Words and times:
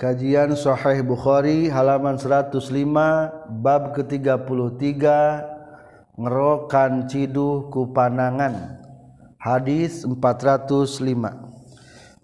Kajian 0.00 0.56
Sahih 0.56 1.04
Bukhari 1.04 1.68
halaman 1.68 2.16
105 2.16 2.56
bab 3.60 3.92
ke-33 3.92 5.04
ngerokan 6.16 7.04
ciduh 7.04 7.68
ku 7.68 7.92
panangan 7.92 8.80
hadis 9.36 10.08
405 10.08 11.04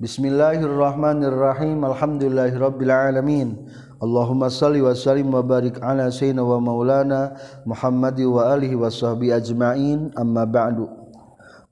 Bismillahirrahmanirrahim 0.01 1.85
Alhamdulillahirabbil 1.85 2.89
alamin 2.89 3.69
Allahumma 4.01 4.49
salli 4.49 4.81
wa 4.81 4.97
sallim 4.97 5.29
wa 5.29 5.45
barik 5.45 5.77
ala 5.85 6.09
sayyidina 6.09 6.49
wa 6.49 6.57
maulana 6.57 7.37
Muhammad 7.69 8.17
wa 8.25 8.57
alihi 8.57 8.73
wa 8.73 8.89
sahbihi 8.89 9.37
ajma'in 9.37 10.17
amma 10.17 10.49
ba'du. 10.49 10.89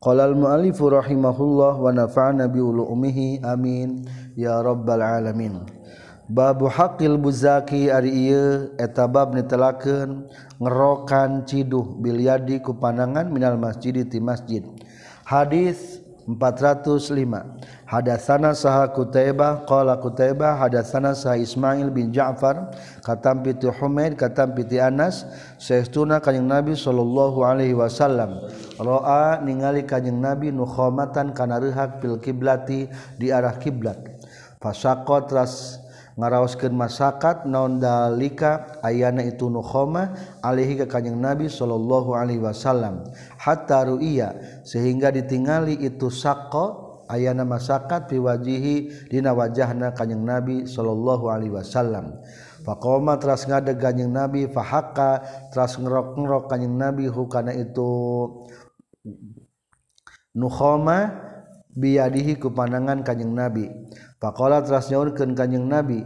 Qala 0.05 0.29
al-mu'allif 0.29 0.77
rahimahullah 0.77 1.81
wa 1.81 1.89
nafa'ana 1.89 2.45
bi 2.53 2.61
ulumihi 2.61 3.41
amin. 3.41 4.05
Ya 4.37 4.61
rabbal 4.61 5.01
alamin 5.01 5.84
Babu 6.25 6.73
hakil 6.73 7.21
Buzaki 7.21 7.93
Ariye 7.93 8.73
etabab 8.81 9.37
nitelaken 9.37 10.25
ngerokan 10.57 11.45
Ciduh 11.45 12.01
bilyadi 12.01 12.65
ku 12.65 12.73
panangan 12.73 13.29
minal 13.29 13.61
masjid 13.61 13.93
di 13.93 14.21
masjid. 14.25 14.65
Hadis 15.29 16.01
405. 16.25 17.85
Hadatsana 17.85 18.57
saha 18.57 18.89
Kutaibah 18.97 19.69
qala 19.69 20.01
Kutaibah 20.01 20.57
hadatsana 20.57 21.13
saha 21.13 21.37
Ismail 21.37 21.93
bin 21.93 22.09
Ja'far 22.09 22.73
katam 23.05 23.45
piti 23.45 23.69
Humaid 23.69 24.17
katam 24.17 24.57
piti 24.57 24.81
Anas 24.81 25.29
saestuna 25.61 26.25
kanjing 26.25 26.49
Nabi 26.49 26.73
sallallahu 26.73 27.45
alaihi 27.45 27.77
wasallam 27.77 28.49
roa 28.81 29.45
ningali 29.45 29.85
kanjing 29.85 30.25
Nabi 30.25 30.49
nu 30.49 30.65
khomatan 30.65 31.37
kana 31.37 31.61
fil 32.01 32.17
kiblati 32.17 32.89
di 33.21 33.29
arah 33.29 33.61
kiblat. 33.61 34.01
Fasaqat 34.65 35.29
ras 35.29 35.84
ngaraoskeun 36.15 36.75
masyarakat 36.75 37.47
naon 37.51 37.83
dalika 37.83 38.79
ayana 38.87 39.27
itu 39.27 39.51
nukhoma 39.51 40.15
alaihi 40.41 40.79
ka 40.83 40.87
kanjing 40.87 41.19
Nabi 41.19 41.51
sallallahu 41.51 42.15
alaihi 42.15 42.43
wasallam. 42.43 43.03
Hatta 43.39 43.87
ru'iya 43.87 44.63
sehingga 44.63 45.11
ditingali 45.11 45.75
itu 45.83 46.09
saqqa 46.09 46.79
ayana 47.11 47.43
masyarakat 47.43 48.09
piwajihi 48.09 49.11
dina 49.11 49.35
wajahna 49.35 49.91
kanjing 49.93 50.23
Nabi 50.23 50.71
sallallahu 50.71 51.29
alaihi 51.31 51.53
wasallam. 51.53 52.23
Faqoma 52.65 53.21
teras 53.21 53.45
ngadeg 53.45 53.77
kanjing 53.77 54.09
Nabi 54.09 54.49
fahaka 54.49 55.21
teras 55.53 55.77
ngerok-ngerok 55.77 56.49
kanjing 56.49 56.73
Nabi 56.79 57.11
hukana 57.11 57.53
itu 57.53 57.91
nukhoma 60.33 61.13
biyadihi 61.75 62.39
ku 62.39 62.51
panangan 62.55 63.03
kanjing 63.03 63.35
nabi. 63.35 63.71
Pakola 64.23 64.65
teras 64.65 64.89
nyaurkeun 64.89 65.37
kanjing 65.37 65.69
nabi 65.69 66.01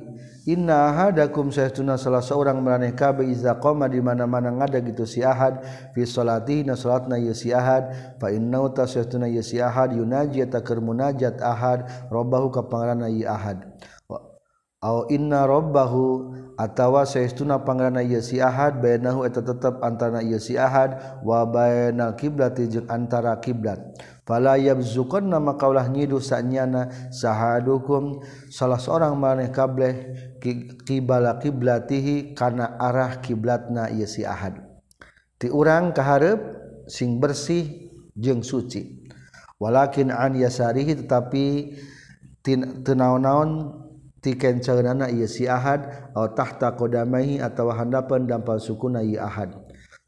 inna 0.49 0.89
ahadakum 0.89 1.53
sayyiduna 1.53 2.01
salah 2.01 2.25
seorang 2.25 2.57
maraneh 2.65 2.97
kabeh 2.97 3.29
iza 3.29 3.61
qoma 3.61 3.85
di 3.85 4.01
mana-mana 4.01 4.49
ngada 4.49 4.81
gitu 4.81 5.05
si 5.05 5.21
ahad 5.21 5.61
fi 5.93 6.09
salatihi 6.09 6.65
na 6.65 6.73
salatna 6.73 7.21
ye 7.21 7.37
si 7.37 7.53
ahad 7.53 8.17
fa 8.17 8.33
inna 8.33 8.65
uta 8.65 8.89
sayyiduna 8.89 9.29
ye 9.29 9.45
si 9.45 9.61
ahad 9.61 9.93
yunaji 9.93 10.41
ta 10.49 10.65
keur 10.65 10.81
munajat 10.81 11.37
ahad 11.45 11.85
robbahu 12.09 12.49
ka 12.49 12.65
pangaranna 12.65 13.13
ahad. 13.29 13.61
au 14.79 15.11
inna 15.11 15.43
robbahu 15.43 16.31
atawa 16.55 17.03
saestuna 17.03 17.67
pangrana 17.67 18.03
ieu 18.03 18.23
si 18.23 18.39
ahad 18.39 18.79
bainahu 18.79 19.27
eta 19.27 19.43
tetep 19.43 19.83
antara 19.83 20.23
ieu 20.23 20.39
si 20.39 20.55
ahad 20.55 21.23
wa 21.27 21.43
bainal 21.47 22.15
kiblati 22.15 22.71
jeung 22.71 22.87
antara 22.87 23.35
kiblat. 23.43 23.79
Fala 24.23 24.61
yabzuqanna 24.61 25.41
maka 25.41 25.67
ulah 25.67 25.89
nyidu 25.89 26.21
sanyana 26.21 26.93
sahadukum 27.11 28.21
salah 28.53 28.77
seorang 28.77 29.17
maneh 29.17 29.49
kableh 29.51 30.15
kibala 30.85 31.41
kiblatihi 31.41 32.37
kana 32.37 32.77
arah 32.79 33.19
kiblatna 33.19 33.91
ieu 33.91 34.07
si 34.07 34.23
ahad. 34.23 34.63
Ti 35.39 35.51
urang 35.51 35.91
kaharep 35.91 36.39
sing 36.87 37.19
bersih 37.19 37.91
jeung 38.15 38.47
suci. 38.47 39.07
Walakin 39.59 40.15
an 40.15 40.39
yasarihi 40.39 41.03
tetapi 41.03 41.75
teu 42.47 42.95
naon-naon 42.95 43.75
ti 44.19 44.35
kenceunana 44.35 45.11
ieu 45.11 45.31
si 45.31 45.47
ahad 45.47 46.11
atau 46.15 46.35
tahta 46.35 46.75
qadamaihi 46.75 47.39
atawa 47.39 47.79
handapan 47.79 48.27
dampal 48.27 48.59
sukuna 48.59 49.03
ieu 49.03 49.23
ahad. 49.23 49.55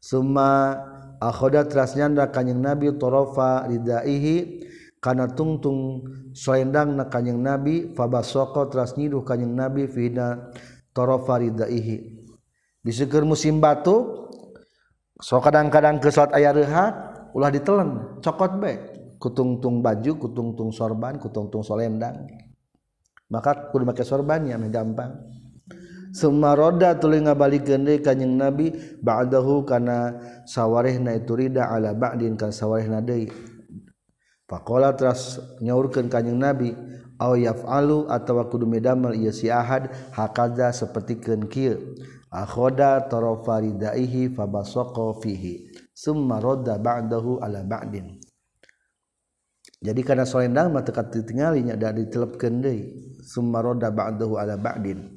Summa 0.01 0.75
akhoda 1.21 1.63
teras 1.69 1.93
nyanda 1.93 2.27
kanjing 2.33 2.59
nabi 2.59 2.89
torofa 2.97 3.69
ridaihi 3.69 4.65
kana 4.97 5.29
tungtung 5.31 6.05
selendang 6.33 6.97
na 6.97 7.05
kanjing 7.05 7.39
nabi 7.39 7.93
fabasoko 7.93 8.67
teras 8.67 8.97
nyiduh 8.97 9.21
kanjing 9.21 9.53
nabi 9.53 9.85
fina 9.85 10.51
torofa 10.91 11.39
ridaihi. 11.39 12.21
Biseukeun 12.81 13.29
musim 13.29 13.61
batuk 13.61 14.33
so 15.21 15.37
kadang-kadang 15.37 16.01
ke 16.01 16.09
salat 16.09 16.33
aya 16.33 16.49
rehat 16.49 16.93
ulah 17.37 17.53
ditelen 17.53 18.17
cokot 18.25 18.57
be 18.57 18.73
kutungtung 19.21 19.85
baju 19.85 20.17
kutungtung 20.17 20.73
sorban 20.73 21.21
kutungtung 21.21 21.61
solendang 21.61 22.25
maka 23.31 23.71
kudu 23.71 23.87
make 23.87 24.03
sorbannya 24.03 24.59
gampang 24.67 25.31
Summa 26.11 26.59
roda 26.59 26.99
tuluy 26.99 27.23
ngabalikeun 27.23 27.87
deui 27.87 28.03
kanjing 28.03 28.35
Nabi 28.35 28.75
ba'dahu 28.99 29.63
kana 29.63 30.19
sawarehna 30.43 31.15
itu 31.15 31.39
rida 31.39 31.71
ala 31.71 31.95
ba'din 31.95 32.35
ka 32.35 32.51
sawarehna 32.51 32.99
deui. 32.99 33.31
Faqala 34.43 34.91
teras 34.91 35.39
nyaurkeun 35.63 36.11
kanjing 36.11 36.35
Nabi 36.35 36.75
aw 37.15 37.31
yaf'alu 37.39 38.11
atawa 38.11 38.51
kudu 38.51 38.67
midamel 38.67 39.15
ieu 39.15 39.31
si 39.31 39.47
ahad 39.47 39.87
hakaza 40.11 40.75
sapertikeun 40.75 41.47
kieu. 41.47 41.79
Akhoda 42.27 43.07
tarafa 43.07 43.63
ridaihi 43.63 44.35
fabasaqa 44.35 45.15
fihi. 45.23 45.71
Summa 45.95 46.43
roda 46.43 46.75
ba'dahu 46.75 47.39
ala 47.39 47.63
ba'din. 47.63 48.19
Jadi 49.79 50.01
kana 50.03 50.27
solendang 50.27 50.75
mah 50.75 50.83
teu 50.83 50.91
katingali 50.91 51.63
nya 51.63 51.79
da 51.79 51.95
ditelepkeun 51.95 52.55
deui. 52.59 53.10
summaroda 53.21 53.93
ba'dahu 53.93 54.35
ala 54.41 54.57
ba'din. 54.57 55.13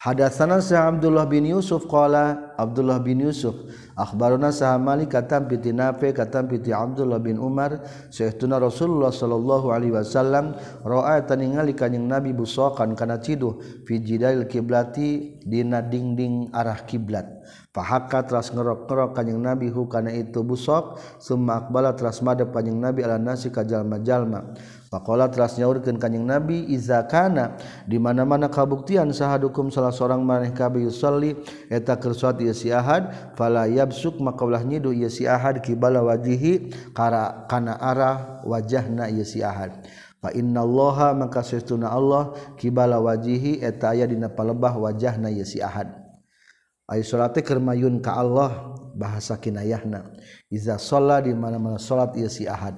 Hadatsana 0.00 0.64
Sa 0.64 0.88
Abdullah 0.88 1.28
bin 1.28 1.44
Yusuf 1.44 1.84
qala 1.84 2.56
Abdullah 2.56 3.04
bin 3.04 3.20
Yusuf 3.20 3.52
akhbarana 3.92 4.48
Sa 4.48 4.72
Malik 4.80 5.12
katam 5.12 5.44
piti 5.44 5.76
Nafi 5.76 6.16
katam 6.16 6.48
piti 6.48 6.72
Abdullah 6.72 7.20
bin 7.20 7.36
Umar 7.36 7.84
sayyiduna 8.08 8.56
Rasulullah 8.64 9.12
sallallahu 9.12 9.68
alaihi 9.68 9.92
wasallam 9.92 10.56
ra'a 10.88 11.20
taningali 11.28 11.76
kanjing 11.76 12.08
Nabi 12.08 12.32
busokan 12.32 12.96
kana 12.96 13.20
ciduh 13.20 13.60
fi 13.84 14.00
jidal 14.00 14.48
kiblati 14.48 15.36
dina 15.44 15.84
dingding 15.84 16.48
arah 16.56 16.80
kiblat. 16.88 17.28
Fahaka 17.76 18.24
teras 18.24 18.48
ngerok-ngerok 18.56 19.12
kanjing 19.12 19.36
Nabi 19.36 19.68
hu 19.68 19.84
kana 19.84 20.16
itu 20.16 20.40
busok 20.40 20.96
summa 21.20 21.60
aqbala 21.60 21.92
teras 21.92 22.24
madep 22.24 22.56
kanjing 22.56 22.80
Nabi 22.80 23.04
ala 23.04 23.20
nasi 23.20 23.52
ka 23.52 23.68
jalma-jalma. 23.68 24.56
Pakola 24.90 25.30
teras 25.30 25.54
nyaurkeun 25.54 26.02
kanjing 26.02 26.26
Nabi 26.26 26.66
iza 26.66 27.06
kana 27.06 27.54
di 27.86 27.94
mana-mana 28.02 28.50
kabuktian 28.50 29.14
sahadukum 29.14 29.70
salah 29.70 29.94
seorang 29.94 30.18
maneh 30.18 30.50
kabeh 30.50 30.82
yusalli 30.82 31.38
eta 31.70 31.94
keur 31.94 32.10
salat 32.10 32.42
ieu 32.42 32.50
si 32.50 32.74
ahad 32.74 33.06
fala 33.38 33.70
yabsuk 33.70 34.18
maka 34.18 34.42
ulah 34.42 34.66
nyidu 34.66 34.90
ieu 34.90 35.06
si 35.06 35.30
ahad 35.30 35.62
kibala 35.62 36.02
wajihi 36.02 36.74
kara 36.90 37.46
kana 37.46 37.78
arah 37.78 38.42
wajahna 38.42 39.06
ieu 39.14 39.22
si 39.22 39.46
ahad. 39.46 39.78
Fa 40.18 40.34
innallaha 40.34 41.14
maka 41.14 41.46
sesuna 41.46 41.86
Allah 41.86 42.34
kibala 42.58 42.98
wajihi 42.98 43.62
eta 43.62 43.94
aya 43.94 44.10
dina 44.10 44.26
palebah 44.26 44.74
wajahna 44.74 45.30
ieu 45.30 45.46
si 45.46 45.62
ahad. 45.62 45.86
Ayo 46.90 47.06
salat 47.06 47.38
keur 47.38 47.62
mayun 47.62 48.02
ka 48.02 48.18
Allah 48.18 48.74
bahasa 48.98 49.38
kinayahna. 49.38 50.18
Iza 50.50 50.82
shalla 50.82 51.22
di 51.22 51.30
mana-mana 51.30 51.78
salat 51.78 52.18
ieu 52.18 52.26
si 52.26 52.50
ahad 52.50 52.74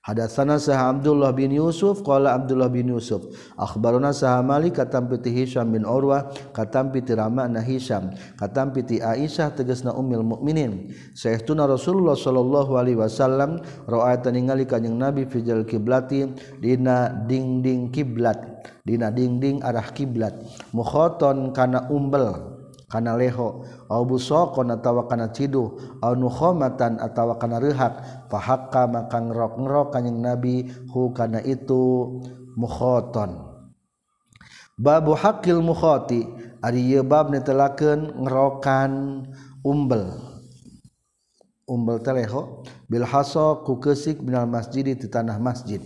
Hadatsana 0.00 0.56
sah 0.56 0.96
Abdullah 0.96 1.28
bin 1.36 1.52
Yusuf 1.52 2.00
qala 2.00 2.32
Abdullah 2.32 2.72
bin 2.72 2.88
Yusuf 2.88 3.20
akhbarana 3.60 4.16
sah 4.16 4.40
Malik 4.40 4.80
katam 4.80 5.12
piti 5.12 5.28
Hisham 5.28 5.76
bin 5.76 5.84
Urwah 5.84 6.32
katam 6.56 6.88
piti 6.88 7.12
Rama 7.12 7.44
na 7.44 7.60
Hisham 7.60 8.16
katam 8.40 8.72
piti 8.72 9.04
Aisyah 9.04 9.52
tegasna 9.52 9.92
ummil 9.92 10.24
mukminin. 10.24 10.88
Saehtuna 11.12 11.68
Rasulullah 11.68 12.16
sallallahu 12.16 12.80
alaihi 12.80 12.96
wasallam 12.96 13.60
ra'ata 13.84 14.32
ningali 14.32 14.64
kanjing 14.64 14.96
Nabi 14.96 15.28
fijal 15.28 15.68
kiblati 15.68 16.32
dina 16.64 17.12
dingding 17.28 17.92
kiblat 17.92 18.40
dina 18.88 19.12
dingding 19.12 19.60
arah 19.60 19.92
kiblat. 19.92 20.32
Mukhaton 20.72 21.52
kana 21.52 21.92
umbel. 21.92 22.59
kana 22.90 23.14
leho. 23.14 23.64
Au 23.86 24.02
busaqan 24.02 24.74
atawa 24.74 25.06
kana 25.06 25.30
ciduh. 25.30 25.78
Au 26.02 26.12
nukhomatan 26.18 26.98
atawa 26.98 27.38
kana 27.38 27.62
rehak. 27.62 28.26
Hakka 28.28 28.90
maka 28.90 29.22
ngrok-ngrok 29.22 29.94
kanjing 29.94 30.18
nabi 30.18 30.66
hu 30.90 31.14
kana 31.14 31.38
itu 31.46 32.18
mukhoton. 32.58 33.46
Babu 34.74 35.14
hakil 35.14 35.62
mukhoti. 35.62 36.26
Ari 36.60 36.92
ieu 36.92 37.06
bab 37.06 37.32
netelakeun 37.32 38.20
ngerokan 38.20 39.24
umbel. 39.64 40.12
Umbel 41.70 42.02
teleho 42.02 42.66
bil 42.90 43.06
haso 43.06 43.62
ku 43.62 43.78
keusik 43.78 44.18
minal 44.18 44.50
masjid 44.50 44.82
di 44.82 45.06
tanah 45.06 45.38
masjid. 45.38 45.78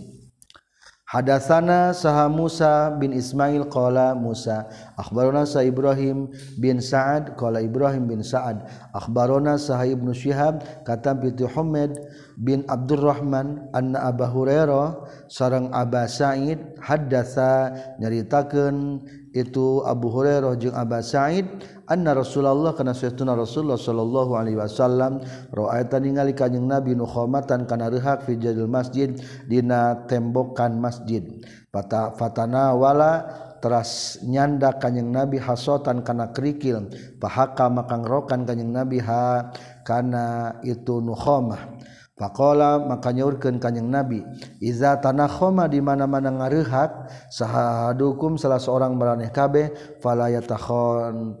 Hadatsana 1.15 1.95
saha 1.95 2.27
Musa 2.27 2.91
bin 2.99 3.15
Ismail 3.15 3.71
qala 3.71 4.11
Musa 4.19 4.67
akhbarona 4.99 5.47
sa 5.47 5.63
Ibrahim 5.63 6.27
bin 6.59 6.83
Sa'ad 6.83 7.39
qala 7.39 7.63
Ibrahim 7.63 8.03
bin 8.03 8.19
Sa'ad 8.19 8.67
akhbarona 8.91 9.55
saha 9.55 9.87
Ibnu 9.87 10.11
Syihab 10.11 10.59
kata 10.83 11.15
bi 11.15 11.31
Muhammad 11.39 11.95
bin 12.35 12.67
Abdurrahman 12.67 13.71
anna 13.71 14.11
Abu 14.11 14.27
Hurairah 14.27 15.07
sareng 15.31 15.71
Aba 15.71 16.03
Sa'id 16.11 16.59
hadatsa 16.83 17.71
nyaritakeun 17.95 19.07
itu 19.31 19.87
Abu 19.87 20.11
Hurairah 20.11 20.59
jeung 20.59 20.75
Aba 20.75 20.99
Sa'id 20.99 21.47
anna 21.89 22.17
Rasulullah 22.17 22.73
kana 22.73 22.93
saytuna 22.93 23.37
Rasulullah 23.37 23.77
sallallahu 23.77 24.31
alaihi 24.37 24.57
wasallam 24.57 25.21
ra'aita 25.53 26.01
ningali 26.01 26.33
kanjing 26.33 26.65
Nabi 26.65 26.97
nu 26.97 27.05
khomatan 27.05 27.69
kana 27.69 27.89
rehak 27.89 28.25
fi 28.25 28.37
jadil 28.37 28.69
masjid 28.69 29.13
dina 29.45 30.05
tembokan 30.09 30.77
masjid. 30.77 31.23
Fata 31.69 32.13
fatana 32.15 32.73
wala 32.73 33.25
teras 33.61 34.21
nyanda 34.25 34.77
kanjing 34.77 35.09
Nabi 35.09 35.37
hasotan 35.37 36.01
kana 36.01 36.33
kerikil. 36.33 36.89
Pahaka 37.21 37.69
makang 37.69 38.05
rokan 38.05 38.45
kanjing 38.45 38.73
Nabi 38.73 39.01
ha 39.01 39.53
kana 39.85 40.57
itu 40.65 41.01
nukhomah 41.01 41.75
Pakola 42.15 42.79
maka 42.79 43.11
nyaurkeun 43.11 43.59
kanjing 43.59 43.91
Nabi, 43.91 44.23
"Iza 44.63 44.95
tanakhoma 45.03 45.67
di 45.67 45.83
mana-mana 45.83 46.31
ngareuhat 46.31 47.11
sahadukum 47.27 48.39
salah 48.39 48.55
seorang 48.55 48.95
maraneh 48.95 49.35
kabeh 49.35 49.99
fala 49.99 50.31
yatakhon." 50.31 51.35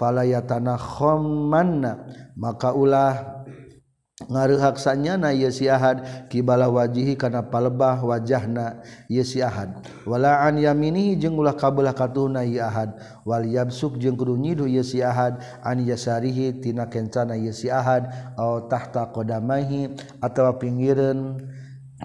palaya 0.00 0.40
tanah 0.40 0.80
khomanna 0.80 2.08
maka 2.32 2.72
ulah 2.72 3.40
ngaruhaksanya 4.28 5.16
na 5.16 5.30
yesihad 5.32 6.28
kibala 6.28 6.68
wajihi 6.68 7.16
kana 7.16 7.40
palebah 7.48 8.04
wajahna 8.04 8.84
ye 9.08 9.24
siahad 9.24 9.80
wala 10.04 10.44
an 10.44 10.60
yaminihi 10.60 11.16
ulah 11.32 11.56
kabelah 11.56 11.96
katuhna 11.96 12.44
ye 12.44 12.60
ahad. 12.60 12.92
Wal 13.24 13.48
yamsuk 13.48 13.96
jeung 13.96 14.20
kudu 14.20 14.36
nyidu 14.36 14.68
ye 14.68 14.84
an 15.04 15.78
yasarihi 15.80 16.60
tina 16.60 16.92
kencana 16.92 17.36
ye 17.36 17.52
siahad 17.52 18.12
au 18.36 18.68
tahta 18.68 19.08
qadamahi 19.08 19.96
atawa 20.20 20.60
pinggireun 20.60 21.40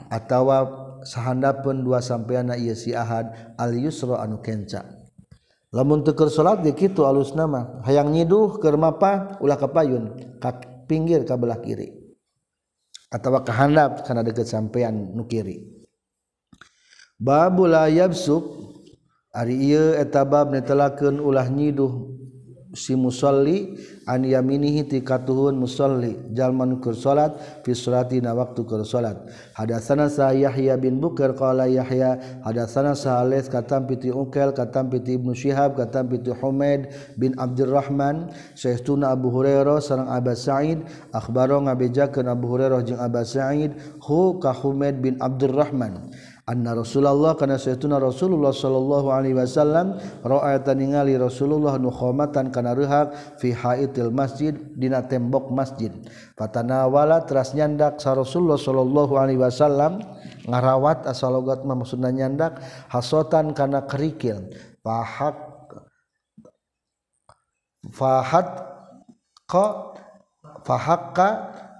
atawa 0.07 0.71
sahandapun 1.03 1.83
dua 1.83 1.99
sampeana 1.99 2.55
ye 2.55 2.71
siahad 2.71 3.55
al 3.59 3.75
yusra 3.75 4.23
anu 4.23 4.39
kencana 4.39 4.94
lamun 5.75 6.07
teker 6.07 6.31
salat 6.31 6.63
gitu 6.63 7.03
alus 7.03 7.35
nama. 7.35 7.83
Hayang 7.83 8.15
nyiduh 8.15 8.63
ke 8.63 8.71
mapa 8.79 9.35
ulah 9.43 9.59
kapayun. 9.59 10.15
Ka 10.39 10.55
pinggir 10.87 11.27
ka 11.27 11.35
belah 11.35 11.59
kiri. 11.59 11.91
Atau 13.11 13.35
ka 13.43 13.51
handap 13.51 14.07
karena 14.07 14.23
deket 14.23 14.47
sampean 14.47 15.11
nu 15.11 15.27
kiri. 15.27 15.59
Babu 17.19 17.67
yabsuk. 17.67 18.63
Ari 19.35 19.67
ieu 19.67 19.99
eta 19.99 20.23
bab 20.23 20.55
netelakeun 20.55 21.19
ulah 21.19 21.51
nyiduh. 21.51 22.23
si 22.75 22.93
musolli 22.93 23.79
an 24.05 24.27
yaminihi 24.27 24.85
ti 24.85 24.99
katuhun 25.01 25.55
musolli 25.55 26.13
jalman 26.35 26.77
kur 26.83 26.93
salat 26.93 27.63
fi 27.63 27.71
salatina 27.71 28.35
waktu 28.35 28.61
kur 28.67 28.83
salat 28.83 29.17
hadatsana 29.55 30.11
sa 30.11 30.35
Yahya 30.35 30.77
bin 30.77 30.99
Bukair 30.99 31.33
qala 31.33 31.65
Yahya 31.71 32.43
hadatsana 32.43 32.93
sa 32.93 33.23
Alais 33.23 33.47
katam 33.47 33.87
piti 33.87 34.11
Uqail 34.11 34.51
katam 34.51 34.91
piti 34.91 35.15
Ibnu 35.15 35.31
Syihab 35.31 35.79
katam 35.79 36.11
piti 36.11 36.35
Humaid 36.35 36.91
bin 37.15 37.33
Abdurrahman 37.39 38.29
sayyiduna 38.53 39.15
Abu 39.15 39.31
Hurairah 39.31 39.79
sareng 39.79 40.11
Abu 40.11 40.35
Sa'id 40.35 40.83
akhbaro 41.15 41.63
ngabejakeun 41.63 42.27
Abu 42.27 42.51
Hurairah 42.51 42.83
jeung 42.83 42.99
Abu 42.99 43.23
Sa'id 43.23 43.73
hu 44.03 44.37
ka 44.43 44.51
Humaid 44.51 44.99
bin 44.99 45.15
Abdurrahman. 45.23 46.11
anna 46.45 46.77
Rasulullah 46.77 47.33
kana 47.33 47.57
saytuna 47.57 47.97
Rasulullah 47.97 48.53
sallallahu 48.53 49.09
alaihi 49.09 49.33
wasallam 49.33 49.97
ra'ayta 50.21 50.77
ningali 50.77 51.17
Rasulullah 51.17 51.81
nu 51.81 51.89
khomatan 51.89 52.53
kana 52.53 52.77
rehak 52.77 53.17
fi 53.41 53.49
haitil 53.49 54.13
masjid 54.13 54.53
dina 54.77 55.01
tembok 55.01 55.49
masjid. 55.49 55.89
Fatanawala 56.37 57.25
teras 57.25 57.57
nyandak 57.57 57.97
sa 57.97 58.13
Rasulullah 58.13 58.61
sallallahu 58.61 59.13
alaihi 59.17 59.41
wasallam 59.41 60.05
ngarawat 60.45 61.09
asalogat 61.09 61.65
mah 61.65 61.81
maksudna 61.81 62.13
nyandak 62.13 62.61
hasotan 62.93 63.49
kana 63.57 63.89
kerikil. 63.89 64.45
Fahak 64.85 65.33
fahat 67.89 68.47
ka 69.49 69.65
fahakka 70.61 71.29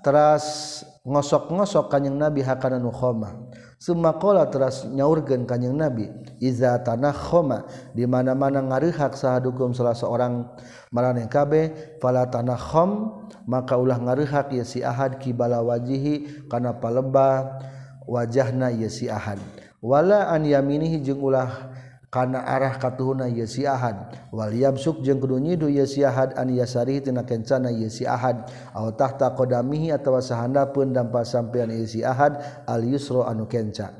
teras 0.02 0.82
ngosok-ngosok 1.06 1.90
kanjing 1.90 2.18
Nabi 2.18 2.42
hakana 2.46 2.82
nu 2.82 2.90
khomah 2.94 3.34
Sumakola 3.76 4.48
teras 4.48 4.88
nyaurgen 4.88 5.44
kanyeng 5.44 5.76
nabi 5.76 6.08
Iza 6.40 6.80
tanah 6.80 7.12
khoma 7.12 7.68
dimana-mana 7.92 8.64
ngarihak 8.64 9.16
sahadukum 9.20 9.76
salah 9.76 9.96
seorang 9.96 10.48
marane 10.96 11.28
kabe 11.28 11.76
Fala 12.00 12.28
tanah 12.28 12.58
khom 12.58 13.22
maka 13.46 13.78
ulah 13.78 14.00
ngarihak 14.00 14.52
ya 14.56 14.66
si 14.66 14.80
ahad 14.82 15.20
kibala 15.20 15.60
wajihi 15.62 16.48
Kana 16.48 16.76
paleba 16.78 17.60
wajahna 18.06 18.70
ya 18.70 18.90
si 18.90 19.10
ahad. 19.10 19.42
Wala 19.82 20.34
an 20.34 20.46
yaminihi 20.46 21.02
jeung 21.02 21.22
ulah 21.22 21.74
karena 22.16 22.48
arah 22.48 22.80
katuhuna 22.80 23.28
ye 23.28 23.44
si 23.44 23.68
ahad. 23.68 24.16
Wal 24.32 24.56
yamsuk 24.56 25.04
jeung 25.04 25.20
kudu 25.20 25.36
nyidu 25.36 25.68
ye 25.68 25.84
si 25.84 26.00
ahad 26.08 26.32
an 26.40 26.48
yasarihi 26.48 27.12
tina 27.12 27.28
kencana 27.28 27.76
ye 27.76 27.92
si 27.92 28.08
ahad. 28.08 28.48
Aw 28.72 28.96
tahta 28.96 29.36
qadamihi 29.36 29.92
atawa 29.92 30.24
sahandapeun 30.24 30.96
dampa 30.96 31.28
sampean 31.28 31.76
ye 31.76 31.84
si 31.84 32.08
ahad 32.08 32.40
al 32.64 32.88
yusra 32.88 33.28
anu 33.28 33.44
kenca. 33.52 33.92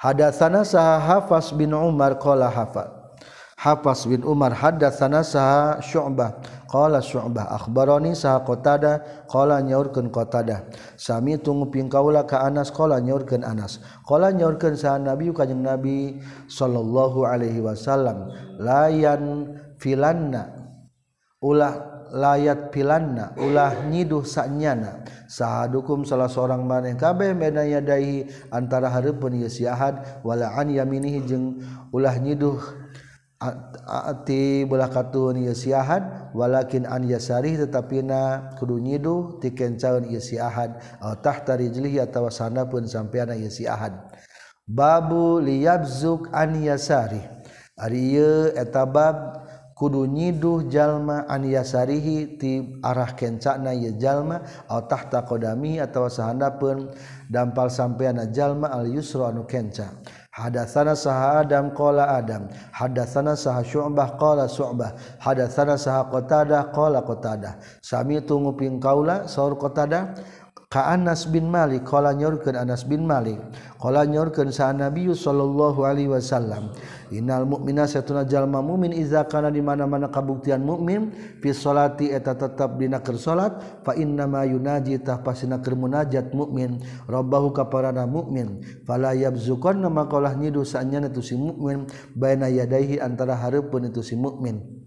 Hadatsana 0.00 0.64
saha 0.64 0.96
hafas 1.04 1.52
bin 1.52 1.76
umar 1.76 2.16
qala 2.16 2.48
hafa 2.48 3.12
hafas 3.60 4.08
bin 4.08 4.24
umar 4.24 4.56
hadatsana 4.56 5.20
saha 5.20 5.84
syu'bah. 5.84 6.59
Qala 6.70 7.02
Syu'bah 7.02 7.50
akhbarani 7.50 8.14
saha 8.14 8.46
Qatada? 8.46 9.26
Qala 9.26 9.58
nyaurkeun 9.58 10.14
Qatada. 10.14 10.70
Sami 10.94 11.34
tunguping 11.42 11.90
kaula 11.90 12.22
ka 12.22 12.46
Anas 12.46 12.70
qala 12.70 13.02
nyaurkeun 13.02 13.42
Anas. 13.42 13.82
Qala 14.06 14.30
nyaurkeun 14.30 14.78
saha 14.78 15.02
Nabi 15.02 15.34
kanjing 15.34 15.66
Nabi 15.66 16.22
sallallahu 16.46 17.26
alaihi 17.26 17.58
wasallam 17.58 18.30
layan 18.62 19.58
filanna 19.82 20.60
ulah 21.42 21.90
layat 22.10 22.74
pilanna 22.74 23.32
ulah 23.38 23.86
nyiduh 23.86 24.26
saknyana 24.26 25.06
sahadukum 25.30 26.02
salah 26.02 26.26
seorang 26.26 26.66
maneh 26.66 26.98
kabeh 26.98 27.32
medaya 27.38 27.78
daihi 27.78 28.26
antara 28.50 28.90
hareupeun 28.90 29.38
yeuh 29.38 29.50
si 29.50 29.64
ahad 29.64 30.02
wala 30.26 30.50
an 30.58 30.68
yaminihi 30.74 31.22
jeung 31.22 31.62
ulah 31.94 32.18
nyiduh 32.18 32.58
ati 33.40 34.68
belah 34.68 34.92
katun 34.92 35.40
ieu 35.40 35.56
si 35.56 35.72
Ahad 35.72 36.32
walakin 36.36 36.84
an 36.84 37.08
yasarih 37.08 37.56
tetapina 37.56 38.52
kudu 38.60 38.76
nyiduh 38.76 39.40
ti 39.40 39.56
kencaeun 39.56 40.12
ieu 40.12 40.20
si 40.20 40.36
Ahad 40.36 40.76
al 41.00 41.24
tahta 41.24 41.56
rijlihi 41.56 42.04
atawa 42.04 42.28
sanapeun 42.28 42.84
sampeana 42.84 43.32
ieu 43.32 43.48
si 43.48 43.64
Ahad 43.64 43.96
babu 44.68 45.40
liyabzuk 45.40 46.28
an 46.36 46.52
yasarih 46.52 47.24
ari 47.80 48.20
ieu 48.20 48.52
eta 48.52 48.84
bab 48.84 49.40
kudu 49.72 50.04
nyiduh 50.04 50.68
jalma 50.68 51.24
an 51.24 51.40
yasarihi 51.40 52.36
ti 52.36 52.76
arah 52.84 53.16
kencana 53.16 53.72
ieu 53.72 53.96
jalma 53.96 54.44
al 54.68 54.84
tahta 54.84 55.24
qadami 55.24 55.80
atawa 55.80 56.12
sahanapeun 56.12 56.92
dampal 57.32 57.72
sampeana 57.72 58.28
jalma 58.28 58.68
al 58.68 58.84
yusra 58.84 59.32
anu 59.32 59.48
kenca. 59.48 59.96
hadatsana 60.30 60.96
saha 60.96 61.40
adam 61.40 61.70
qala 61.74 62.18
adam. 62.18 62.48
Hadatsana 62.72 63.36
saha 63.36 63.62
syu'bah 63.62 64.18
qala 64.18 64.46
syu'bah. 64.48 64.94
Hadatsana 65.18 65.74
saha 65.78 66.06
qatadah 66.10 66.70
qala 66.72 67.02
qatadah. 67.02 67.58
Sami 67.82 68.20
tunguping 68.22 68.80
kaula 68.80 69.26
saur 69.26 69.58
qatadah. 69.58 70.14
Ka 70.70 70.86
Anas 70.86 71.26
bin 71.26 71.50
Malik 71.50 71.82
qala 71.82 72.14
nyorkeun 72.14 72.54
Anas 72.54 72.86
bin 72.86 73.02
Malik 73.02 73.42
qala 73.82 74.06
nyorkeun 74.06 74.54
sa 74.54 74.70
Nabi 74.70 75.10
sallallahu 75.10 75.82
alaihi 75.82 76.06
wasallam 76.06 76.70
innal 77.10 77.42
mu'mina 77.42 77.90
satuna 77.90 78.22
jalma 78.22 78.62
mu'min 78.62 78.94
iza 78.94 79.26
kana 79.26 79.50
di 79.50 79.58
mana-mana 79.58 80.14
kabuktian 80.14 80.62
mukmin 80.62 81.10
fi 81.42 81.50
sholati 81.50 82.14
eta 82.14 82.38
tetep 82.38 82.78
dina 82.78 83.02
keur 83.02 83.18
salat 83.18 83.82
fa 83.82 83.98
inna 83.98 84.30
ma 84.30 84.46
yunaji 84.46 85.02
tah 85.02 85.18
pasina 85.26 85.58
keur 85.58 85.74
munajat 85.74 86.30
mukmin 86.30 86.78
rabbahu 87.10 87.50
kaparana 87.50 88.06
mukmin 88.06 88.62
fala 88.86 89.10
yabzuqanna 89.10 89.90
maqalah 89.90 90.38
nyidu 90.38 90.62
sanya 90.62 91.02
tu 91.10 91.18
si 91.18 91.34
mukmin 91.34 91.90
baina 92.14 92.46
yadaihi 92.46 93.02
antara 93.02 93.34
hareupeun 93.34 93.90
itu 93.90 94.06
si 94.06 94.14
mukmin 94.14 94.79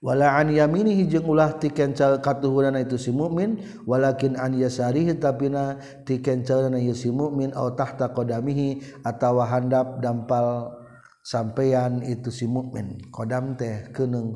wala 0.00 0.40
an 0.40 0.48
yaminihi 0.48 1.06
jeung 1.12 1.28
ulah 1.28 1.60
ti 1.60 1.68
kencal 1.68 2.24
katuhurana 2.24 2.80
itu 2.80 2.96
si 2.96 3.12
mukmin 3.12 3.60
walakin 3.84 4.32
an 4.40 4.56
yasarihi 4.56 5.20
tapina 5.20 5.76
ti 6.08 6.24
kencalna 6.24 6.80
ieu 6.80 6.96
si 6.96 7.12
mukmin 7.12 7.52
au 7.52 7.76
tahta 7.76 8.08
qadamihi 8.08 9.00
atawa 9.04 9.44
handap 9.44 10.00
dampal 10.00 10.72
sampeyan 11.20 12.00
itu 12.00 12.32
si 12.32 12.48
mukmin. 12.48 12.96
Qdam 13.12 13.60
teh 13.60 13.92
keneng 13.92 14.32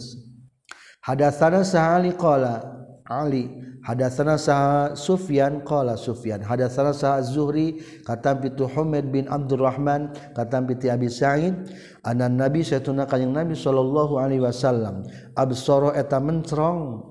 hadatsana 1.00 1.64
sahali 1.64 2.12
qala 2.12 2.84
Ali 3.04 3.52
hadasana 3.84 4.40
saha 4.40 4.96
Sufyan 4.96 5.60
qala 5.60 5.92
Sufyan 5.92 6.40
hadasana 6.40 6.96
saha 6.96 7.20
Zuhri 7.20 7.84
kata 8.00 8.32
pitu 8.40 8.64
Humaid 8.64 9.12
bin 9.12 9.28
Abdurrahman 9.28 10.16
kata 10.32 10.64
piti 10.64 10.88
Abi 10.88 11.12
Sa'id 11.12 11.52
anan 12.04 12.36
nabi 12.36 12.60
satuna 12.60 13.08
kanjing 13.08 13.32
nabi 13.32 13.56
sallallahu 13.56 14.20
alaihi 14.20 14.44
wasallam. 14.44 15.02
Absara 15.34 15.96
eta 15.96 16.20
mencrong 16.20 17.10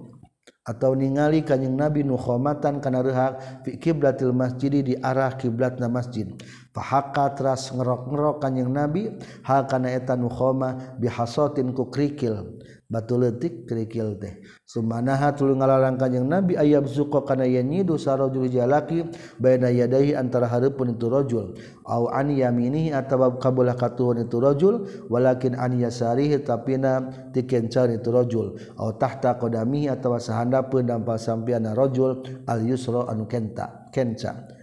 atau 0.64 0.96
ningali 0.96 1.44
kanjing 1.44 1.76
nabi 1.76 2.08
nu 2.08 2.16
khomatan 2.16 2.80
kana 2.80 3.04
rehak 3.04 3.66
fi 3.68 3.76
kiblatil 3.76 4.32
masjid 4.32 4.72
di 4.72 4.96
arah 4.96 5.36
kiblatna 5.36 5.92
masjid. 5.92 6.30
Fahaka 6.72 7.36
teras 7.36 7.68
ngerok-ngerok 7.76 8.40
kanjing 8.40 8.72
nabi 8.72 9.12
hal 9.44 9.68
kana 9.68 9.92
eta 9.92 10.16
nu 10.16 10.32
khoma 10.32 10.96
bihasatin 11.02 11.76
ku 11.76 11.92
krikil. 11.92 12.64
batu 12.90 13.18
letik 13.18 13.66
kerikil 13.66 14.20
teh. 14.20 14.40
Sumanaha 14.68 15.34
tuluy 15.34 15.58
ngalarang 15.58 15.98
kanjing 15.98 16.28
nabi 16.28 16.54
ayab 16.60 16.86
zuqa 16.86 17.25
kana 17.25 17.48
yanyidu 17.48 17.98
sarajul 17.98 18.48
jalaki 18.48 19.08
baina 19.42 19.74
yadaihi 19.74 20.13
antara 20.13 20.46
hareupeun 20.48 20.94
itu 20.94 21.08
rajul 21.10 21.58
au 21.88 22.08
an 22.12 22.30
yaminihi 22.30 22.94
atawa 22.94 23.36
kabulah 23.42 23.74
katuhun 23.74 24.24
itu 24.24 24.38
rajul 24.38 24.86
walakin 25.10 25.58
an 25.58 25.74
yasarihi 25.80 26.44
tapina 26.46 27.10
tikencar 27.34 27.90
itu 27.90 28.10
rajul 28.13 28.56
au 28.78 28.94
tahta 28.94 29.36
qadamihi 29.42 29.90
atawa 29.90 30.22
sahandapeun 30.22 30.88
dampal 30.88 31.18
sampeana 31.18 31.74
rajul 31.74 32.22
al 32.46 32.62
yusra 32.62 33.10
anu 33.10 33.25
kenta 33.25 33.90
kenca. 33.90 34.54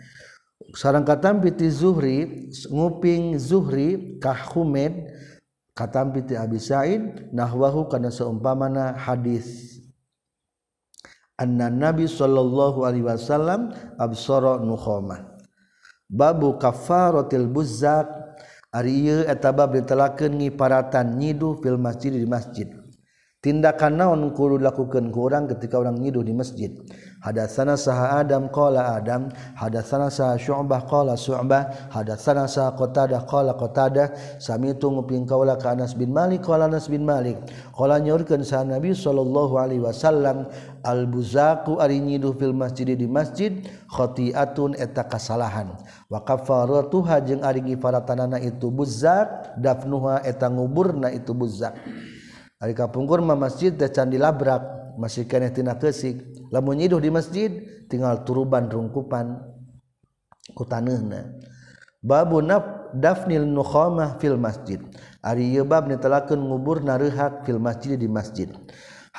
Sareng 0.71 1.03
katam 1.03 1.43
piti 1.43 1.67
zuhri 1.67 2.51
nguping 2.71 3.35
zuhri 3.43 4.23
ka 4.23 4.31
humed 4.55 5.11
katampi 5.81 6.37
Abi 6.37 6.61
Sa'id 6.61 7.33
nahwahu 7.33 7.89
kana 7.89 8.13
seumpamana 8.13 8.93
hadis. 9.01 9.81
Anna 11.41 11.73
nabi 11.73 12.05
sallallahu 12.05 12.85
alaihi 12.85 13.09
wasallam 13.09 13.73
absara 13.97 14.61
nukhama 14.61 15.41
babu 16.05 16.61
kafaratil 16.61 17.49
buzzat. 17.49 18.21
Ari 18.71 19.03
ieu 19.03 19.27
eta 19.27 19.51
bab 19.51 19.75
ditelakeun 19.75 20.39
ngiparatan 20.39 21.19
nyidu 21.19 21.59
fil 21.59 21.75
masjid 21.75 22.15
di 22.15 22.23
masjid. 22.23 22.71
tindakan 23.41 23.97
naon 23.97 24.21
kudu 24.37 24.61
lakukan 24.61 25.09
ku 25.09 25.25
orang 25.25 25.49
ketika 25.49 25.81
orang 25.81 25.97
ngiduh 25.97 26.21
di 26.21 26.37
masjid. 26.37 26.77
Hadatsana 27.25 27.77
saha 27.77 28.21
adam 28.21 28.53
qala 28.53 28.97
adam. 29.01 29.33
Hadatsana 29.57 30.13
saha 30.13 30.37
syu'bah 30.37 30.85
qala 30.85 31.17
syu'bah. 31.17 31.93
Hadatsana 31.93 32.45
saha 32.45 32.77
qatadah 32.77 33.25
qala 33.25 33.57
qatadah. 33.57 34.41
Samitu 34.41 34.93
nguping 34.93 35.25
kaula 35.25 35.57
ka 35.57 35.73
Anas 35.73 35.97
bin 35.97 36.13
Malik 36.13 36.45
qala 36.45 36.69
Anas 36.69 36.89
bin 36.89 37.05
Malik. 37.05 37.41
Qala 37.73 37.97
nyaurkeun 38.01 38.45
saha 38.45 38.65
Nabi 38.65 38.93
sallallahu 38.93 39.57
alaihi 39.57 39.85
wasallam 39.85 40.49
al 40.85 41.09
buzaku 41.09 41.81
ari 41.81 42.01
nyiduh 42.01 42.37
fil 42.37 42.57
masjid 42.57 42.93
di 42.93 43.09
masjid 43.09 43.53
khati'atun 43.89 44.77
eta 44.77 45.09
kasalahan. 45.09 45.77
Wa 46.13 46.25
kafaratuha 46.25 47.25
jeung 47.25 47.41
ari 47.41 47.65
ngifaratanana 47.65 48.37
itu 48.41 48.69
buzak 48.69 49.57
dafnuha 49.61 50.25
eta 50.29 50.49
nguburna 50.49 51.09
itu 51.13 51.33
buzak 51.33 51.73
Ari 52.61 52.77
kapungkur 52.77 53.25
mah 53.25 53.41
masjid 53.41 53.73
teh 53.73 53.89
can 53.89 54.13
dilabrak, 54.13 54.61
masih 55.01 55.25
keneh 55.25 55.49
tina 55.49 55.81
keusik. 55.81 56.21
Lamun 56.53 56.77
nyiduh 56.77 57.01
di 57.01 57.09
masjid 57.09 57.49
tinggal 57.89 58.21
turuban 58.29 58.69
rungkupan 58.69 59.41
ku 60.53 60.69
taneuhna. 60.69 61.41
Babu 62.05 62.45
naf 62.45 62.93
dafnil 62.93 63.49
nukhamah 63.49 64.21
fil 64.21 64.37
masjid. 64.37 64.77
Ari 65.25 65.57
ieu 65.57 65.65
bab 65.65 65.89
nitelakeun 65.89 66.41
ngubur 66.41 66.85
nareuhak 66.85 67.49
fil 67.49 67.61
masjid 67.61 67.97
di 67.97 68.09
masjid. 68.09 68.53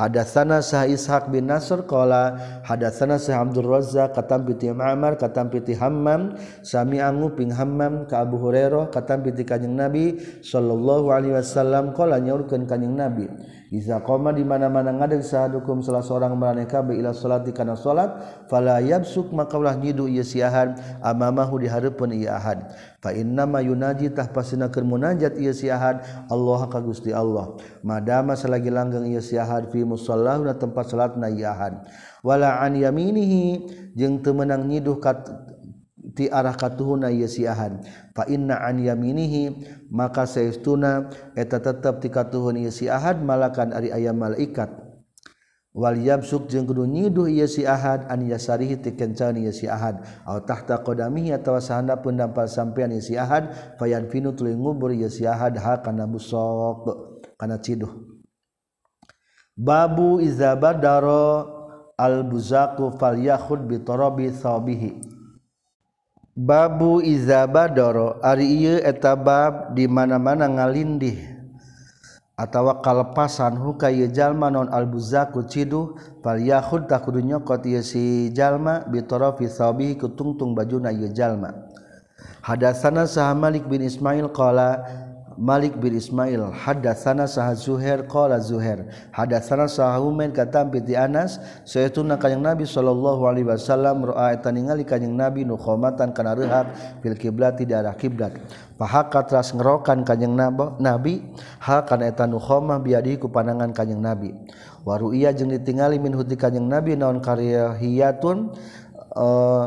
hadatsana 0.02 0.66
sah 0.66 0.90
Ishaq 0.90 1.30
bin 1.30 1.46
Nasr 1.46 1.86
qala 1.86 2.34
hadatsana 2.66 3.22
sah 3.22 3.46
Abdul 3.46 3.70
Razzaq 3.70 4.18
katam 4.18 4.50
piti 4.50 4.74
Ma'mar 4.74 5.22
katam 5.22 5.54
piti 5.54 5.78
Hammam 5.78 6.34
sami 6.66 6.98
angu 6.98 7.30
ping 7.38 7.54
Hammam 7.54 8.10
ka 8.10 8.26
Abu 8.26 8.42
Hurairah 8.42 8.90
katam 8.90 9.22
piti 9.22 9.46
Kanjeng 9.46 9.78
Nabi 9.78 10.18
sallallahu 10.42 11.14
alaihi 11.14 11.38
wasallam 11.38 11.94
qala 11.94 12.18
nyaurkeun 12.18 12.66
Kanjeng 12.66 12.98
Nabi. 12.98 13.30
Iza 13.72 14.04
koma 14.04 14.36
di 14.36 14.44
mana-mana 14.44 14.92
ngadeg 14.92 15.24
sahadukum 15.24 15.80
salah 15.80 16.04
seorang 16.04 16.36
meraneh 16.36 16.68
kabe 16.68 16.92
ila 17.00 17.16
salati 17.16 17.56
kana 17.56 17.80
salat 17.80 18.12
fala 18.52 18.84
yabsuk 18.84 19.32
maka 19.32 19.56
ulah 19.56 19.80
nyidu 19.80 20.12
ieu 20.12 20.28
si 20.28 20.44
ahad. 20.44 20.76
Amamahu 21.00 21.64
di 21.64 21.72
hareupeun 21.72 22.12
ieu 22.12 22.28
ahad. 22.28 22.68
Fa 23.00 23.16
inna 23.16 23.48
ma 23.48 23.64
yunaji 23.64 24.12
tah 24.12 24.28
pasina 24.28 24.68
keur 24.68 24.84
munajat 24.84 25.40
ieu 25.40 25.56
si 25.56 25.72
Allah 25.72 26.62
ka 26.68 26.84
Gusti 26.84 27.16
Allah. 27.16 27.56
Madama 27.80 28.36
selagi 28.36 28.68
langgeng 28.68 29.08
ieu 29.08 29.24
si 29.24 29.40
ahad 29.40 29.72
fi 29.72 29.88
musallahu 29.88 30.52
na 30.52 30.60
tempat 30.60 30.92
salatna 30.92 31.32
ieu 31.32 31.48
ahad. 31.48 31.88
Wala 32.28 32.60
an 32.60 32.76
yaminihi 32.76 33.72
jeung 33.96 34.20
teu 34.20 34.36
nyiduh 34.36 35.00
ti 36.16 36.32
arah 36.32 36.56
katuhuna 36.56 37.12
ieu 37.12 37.28
si 37.28 37.48
ahad. 37.48 37.84
Fa 38.16 38.28
inna 38.28 38.60
an 38.62 38.80
yaminihi 38.80 39.56
maka 39.92 40.28
saestuna 40.28 41.10
eta 41.36 41.60
tetep 41.60 42.04
ti 42.04 42.10
katuhun 42.12 42.60
ieu 42.60 42.72
si 42.72 42.92
ahad 42.92 43.24
malakan 43.24 43.72
ari 43.72 43.90
aya 43.92 44.12
malaikat. 44.12 44.70
Wal 45.72 46.04
yabsuk 46.04 46.52
jeung 46.52 46.68
kudu 46.68 46.84
nyiduh 46.84 47.32
ieu 47.32 47.48
si 47.48 47.64
ahad 47.64 48.04
an 48.12 48.28
yasarihi 48.28 48.84
ti 48.84 48.92
kencan 48.92 49.40
ieu 49.40 49.56
si 49.56 49.72
ahad. 49.72 50.04
Aw 50.28 50.44
tahta 50.44 50.84
qadamihi 50.84 51.32
atawa 51.32 51.64
sahandapeun 51.64 52.20
dampal 52.20 52.52
sampean 52.52 52.92
ieu 52.92 53.00
si 53.00 53.16
ahad 53.16 53.56
fayan 53.80 54.12
finu 54.12 54.36
tuluy 54.36 54.52
ngubur 54.52 54.92
ieu 54.92 55.08
si 55.08 55.24
ahad 55.24 55.56
ha 55.56 55.80
kana 55.80 56.04
busok 56.12 56.86
kana 57.40 57.64
ciduh. 57.64 57.92
Babu 59.56 60.20
iza 60.20 60.60
badara 60.60 61.48
al 61.96 62.26
buzaku 62.28 62.98
falyakhud 62.98 63.70
bi 63.70 63.78
tarabi 63.80 64.28
thawbihi 64.34 65.21
Babu 66.32 67.04
izabadoro 67.04 68.16
ari 68.24 68.48
ieu 68.64 68.80
eta 68.80 69.20
bab 69.20 69.76
di 69.76 69.84
mana-mana 69.84 70.48
ngalindih. 70.48 71.20
Atawa 72.40 72.80
kalepasan 72.80 73.60
huka 73.60 73.92
ieu 73.92 74.08
jalma 74.08 74.48
non 74.48 74.72
albuzaku 74.72 75.44
ciduh 75.52 76.00
fal 76.24 76.40
yahud 76.40 76.88
ta 76.88 77.04
kudu 77.04 77.20
nyokot 77.20 77.68
ieu 77.68 77.84
si 77.84 78.32
jalma 78.32 78.88
bi 78.88 79.04
tarafi 79.04 79.52
sabi 79.52 80.00
bajuna 80.56 80.96
ieu 80.96 81.12
jalma. 81.12 81.52
Hadasana 82.42 83.12
sah 83.12 83.36
Malik 83.36 83.68
bin 83.68 83.84
Ismail 83.84 84.32
qala 84.32 84.88
Malik 85.40 85.80
bin 85.80 85.96
Ismail 85.96 86.52
hadatsana 86.52 87.24
sah 87.24 87.56
Zuhair 87.56 88.04
qala 88.08 88.40
Zuhair 88.44 88.88
hadatsana 89.16 89.72
sah 89.72 89.96
Humain 89.96 90.36
katam 90.36 90.68
piti 90.72 90.98
Anas 90.98 91.40
saytuna 91.64 92.20
kanjing 92.20 92.44
Nabi 92.44 92.68
sallallahu 92.68 93.24
alaihi 93.24 93.48
wasallam 93.48 94.12
ra'a 94.12 94.36
eta 94.36 94.52
ningali 94.52 94.84
kanjing 94.84 95.16
Nabi 95.16 95.48
nu 95.48 95.56
khomatan 95.56 96.12
kana 96.12 96.36
rehat 96.36 96.72
fil 97.00 97.16
kiblat 97.16 97.56
di 97.56 97.72
arah 97.72 97.96
kiblat. 97.96 98.36
Pahaka 98.76 99.24
teras 99.24 99.56
ngerokan 99.56 100.04
kanjing 100.04 100.36
Nabi 100.36 101.24
ha 101.64 101.86
kana 101.88 102.12
eta 102.12 102.28
nu 102.28 102.36
khomah 102.36 102.84
biadi 102.84 103.16
ku 103.16 103.32
pandangan 103.32 103.72
kanjing 103.72 104.04
Nabi. 104.04 104.36
Waru 104.84 105.14
iya 105.14 105.30
jeung 105.32 105.54
ditingali 105.54 106.02
min 106.02 106.12
huti 106.12 106.36
kanjing 106.36 106.66
Nabi 106.68 106.98
naon 106.98 107.22
karya 107.22 107.78
hiyatun 107.80 108.52
uh, 109.16 109.64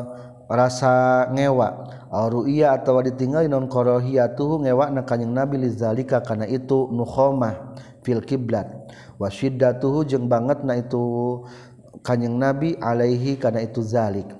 rasa 0.51 1.31
ngewa. 1.33 2.03
Aru 2.15 2.47
iya 2.47 2.79
atawa 2.79 3.03
ditinggali 3.03 3.51
non 3.51 3.67
ngewak 3.67 4.63
ngewakna 4.63 5.03
kanyeng 5.03 5.35
Nabi 5.35 5.67
lizalika 5.67 6.23
kana 6.23 6.47
itu 6.47 6.87
nukhomah 6.95 7.75
fil 8.07 8.23
kiblat 8.23 8.71
wa 9.19 9.27
jeng 10.07 10.31
banget 10.31 10.63
na 10.63 10.79
itu 10.79 11.43
kanyeng 12.07 12.39
Nabi 12.39 12.79
alaihi 12.79 13.35
kana 13.35 13.67
itu 13.67 13.83
zalik. 13.83 14.31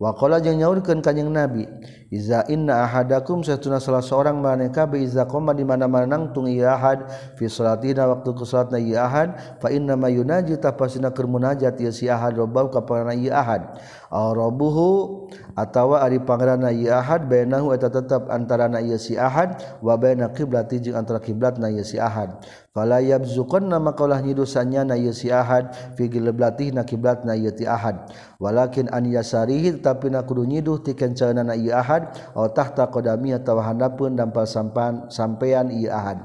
Wa 0.00 0.16
qala 0.16 0.40
jeung 0.40 0.56
nyaurkeun 0.56 1.04
Nabi 1.28 1.68
Iza 2.12 2.44
inna 2.52 2.84
ahadakum 2.84 3.40
satuna 3.40 3.80
salah 3.80 4.04
seorang 4.04 4.36
maneka 4.36 4.84
be 4.84 5.00
iza 5.00 5.24
koma 5.24 5.56
di 5.56 5.64
mana-mana 5.64 6.04
nangtung 6.04 6.44
ieu 6.44 6.68
ahad. 6.68 7.08
Fi 7.40 7.48
salatina 7.48 8.04
waktu 8.04 8.36
ke 8.36 8.44
salatna 8.44 8.76
ieu 8.76 9.00
ahad. 9.00 9.32
Fa 9.64 9.72
inna 9.72 9.96
ma 9.96 10.12
yunaji 10.12 10.60
tapasina 10.60 11.08
keur 11.08 11.24
munajat 11.24 11.80
si 11.88 12.12
ahad. 12.12 12.36
Robbau 12.36 12.68
ka 12.68 12.84
pangaranna 12.84 13.16
ieu 13.16 13.32
ahad. 13.32 13.80
Aw 14.12 14.28
rabbuhu 14.36 15.24
atawa 15.56 16.04
ari 16.04 16.20
pangaranna 16.20 16.68
ieu 16.68 16.92
ahad. 16.92 17.32
Bainahu 17.32 17.72
eta 17.72 17.88
tetep 17.88 18.28
antarana 18.28 18.84
ieu 18.84 19.00
si 19.00 19.16
ahad. 19.16 19.56
Wa 19.80 19.96
baina 19.96 20.28
qiblati 20.36 20.84
jeung 20.84 21.00
antara 21.00 21.16
kiblatna 21.16 21.72
ieu 21.72 21.80
si 21.80 21.96
ahad. 21.96 22.44
Fala 22.76 23.00
yabzuqanna 23.00 23.80
maka 23.80 24.04
ulah 24.04 24.20
nyidusanya 24.20 24.84
na 24.84 25.00
ieu 25.00 25.16
si 25.16 25.32
ahad. 25.32 25.72
Fi 25.96 26.12
qiblatihi 26.12 26.76
na 26.76 26.84
kiblatna 26.84 27.32
ieu 27.40 27.56
ti 27.56 27.64
ahad. 27.64 28.12
Walakin 28.36 28.92
an 28.92 29.08
yasarihi 29.08 29.80
tapi 29.80 30.12
na 30.12 30.20
kudu 30.28 30.44
nyiduh 30.44 30.76
ti 30.84 30.92
kenceunana 30.92 31.56
ieu 31.56 31.72
ahad 31.72 32.01
ahad 32.34 32.52
tahta 32.54 32.88
qadami 32.88 33.34
atawa 33.36 33.66
handapun 33.70 34.16
dampal 34.18 34.46
sampan 34.48 35.06
sampean 35.08 35.70
i 35.70 35.86
ahad 35.88 36.18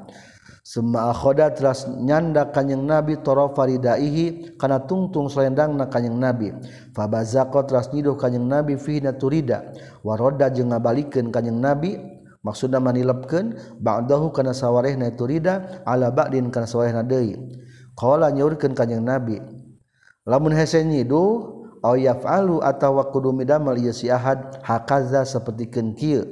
Semua 0.68 1.16
akhoda 1.16 1.48
teras 1.56 1.88
nyanda 1.88 2.52
kanyang 2.52 2.84
Nabi 2.84 3.24
toro 3.24 3.56
faridaihi 3.56 4.60
kana 4.60 4.84
tungtung 4.84 5.32
selendang 5.32 5.80
na 5.80 5.88
kanyang 5.88 6.20
Nabi. 6.20 6.52
Fabazako 6.92 7.64
teras 7.64 7.88
nyiduh 7.96 8.20
kanyang 8.20 8.52
Nabi 8.52 8.76
fi 8.76 9.00
turida. 9.16 9.72
Waroda 10.04 10.52
jeung 10.52 10.76
ngabalikeun 10.76 11.32
kanyang 11.32 11.64
Nabi 11.64 11.96
maksudna 12.44 12.84
manilepkeun 12.84 13.80
ba'dahu 13.80 14.36
kana 14.36 14.52
sawarehna 14.52 15.16
turida 15.16 15.84
ala 15.88 16.12
ba'din 16.12 16.52
kana 16.52 16.68
sawarehna 16.68 17.08
deui. 17.08 17.40
Qala 17.96 18.30
nyaurkeun 18.36 18.78
kanjing 18.78 19.08
Nabi. 19.08 19.42
Lamun 20.28 20.52
hese 20.52 20.84
nyiduh 20.84 21.57
aw 21.84 21.96
yaf'alu 21.98 22.62
atawa 22.64 23.10
kudu 23.12 23.34
midamel 23.34 23.78
ieu 23.78 23.94
si 23.94 24.10
ahad 24.12 24.62
hakaza 24.64 25.26
sapertikeun 25.26 25.94
kieu. 25.94 26.26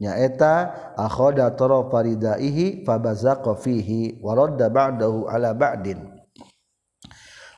Nyaeta 0.00 0.74
akhadha 0.98 1.54
tarafa 1.54 2.02
ridaihi 2.02 2.82
fabazaqa 2.82 3.54
fihi 3.54 4.18
wa 4.18 4.34
radda 4.34 4.66
ba'dahu 4.66 5.30
ala 5.30 5.54
ba'din. 5.54 6.02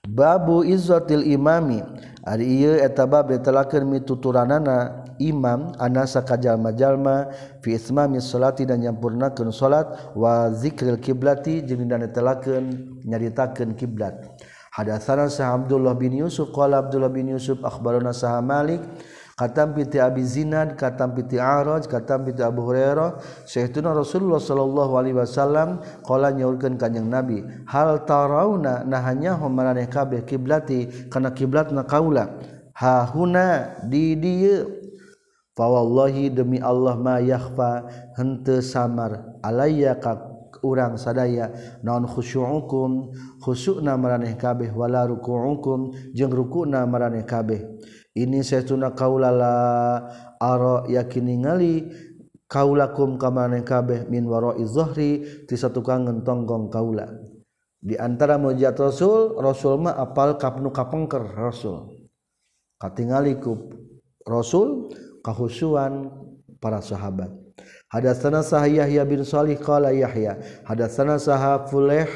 Babu 0.07 0.63
izzatil 0.63 1.27
imami 1.27 1.83
ari 2.23 2.63
ieu 2.63 2.79
eta 2.79 3.09
bab 3.11 3.33
ditelakeun 3.33 3.89
mituturanana 3.91 5.03
imam 5.19 5.75
anasa 5.83 6.23
kajalma-jalma 6.23 7.33
fi 7.65 7.75
ismami 7.75 8.23
salati 8.23 8.69
dan 8.69 8.85
nyampurnakeun 8.87 9.51
salat 9.51 9.89
wa 10.15 10.53
zikril 10.55 11.01
kiblati 11.03 11.65
jeung 11.67 11.89
dan 11.91 12.07
ditelakeun 12.07 13.01
nyaritakeun 13.03 13.75
kiblat. 13.75 14.36
Hadatsana 14.77 15.33
Sah 15.33 15.57
Abdullah 15.57 15.97
bin 15.97 16.13
Yusuf 16.13 16.53
qala 16.53 16.85
Abdullah 16.85 17.09
bin 17.09 17.33
Yusuf 17.33 17.57
akhbarana 17.65 18.13
Sah 18.13 18.45
Malik 18.45 18.85
katam 19.33 19.73
piti 19.73 19.97
Abi 19.97 20.21
Zinad 20.21 20.77
katam 20.77 21.17
piti 21.17 21.41
Araj 21.41 21.89
katam 21.89 22.29
piti 22.29 22.45
Abu 22.45 22.61
Hurairah 22.69 23.17
Syekhuna 23.49 23.97
Rasulullah 23.97 24.37
sallallahu 24.37 24.93
alaihi 25.01 25.17
wasallam 25.17 25.81
qala 26.05 26.29
nyaurkeun 26.29 26.77
kanjing 26.77 27.09
Nabi 27.09 27.41
hal 27.65 28.05
tarauna 28.05 28.85
nahanya 28.85 29.41
maraneh 29.41 29.89
kabeh 29.89 30.29
kiblati 30.29 31.09
kana 31.09 31.33
kiblatna 31.33 31.89
kaula. 31.89 32.37
Ha 32.77 33.09
huna 33.17 33.81
di 33.89 34.13
dieu 34.21 34.69
fa 35.57 35.65
wallahi 35.65 36.29
demi 36.29 36.61
Allah 36.61 37.01
ma 37.01 37.17
yakhfa 37.17 37.89
henteu 38.21 38.61
samar. 38.61 39.41
Alayya 39.41 39.97
urang 40.67 40.99
sadaya 40.99 41.55
naon 41.87 42.11
khusyuukum? 42.11 43.15
Khusuna 43.39 43.95
maraneh 43.95 44.35
kabeh 44.35 44.75
wala 44.75 45.07
rukuukum. 45.07 45.95
Jeung 46.11 46.35
rukuna 46.35 46.83
maraneh 46.91 47.23
kabeh. 47.23 47.63
Ini 48.17 48.43
saytuna 48.43 48.97
kaulala 48.97 49.55
ara 50.43 50.89
yakin 50.91 51.25
ningali 51.31 51.87
kaulakum 52.51 53.21
ka 53.21 53.31
maraneh 53.31 53.63
kabeh 53.63 54.11
min 54.11 54.27
warai 54.27 54.67
zahri 54.67 55.45
ti 55.47 55.55
satukang 55.55 56.11
tonggong 56.27 56.67
kaula. 56.73 57.07
Di 57.79 57.95
antara 57.95 58.35
mujizat 58.35 58.75
Rasul 58.83 59.39
Rasul 59.39 59.79
mah 59.79 59.95
apal 59.95 60.35
kapnu 60.41 60.75
kapengker 60.75 61.23
Rasul. 61.23 62.09
Katingali 62.83 63.39
ku 63.39 63.71
Rasul 64.27 64.91
kahusuan 65.23 66.11
para 66.59 66.83
sahabat. 66.83 67.46
hadatsana 67.97 68.45
sah 68.45 68.69
Yahya 68.69 69.09
bin 69.09 69.25
Shalih 69.25 69.57
qala 69.57 69.89
Yahya. 69.95 70.37
Hadatsana 70.69 71.17
sah 71.17 71.65
Fuleh 71.65 72.07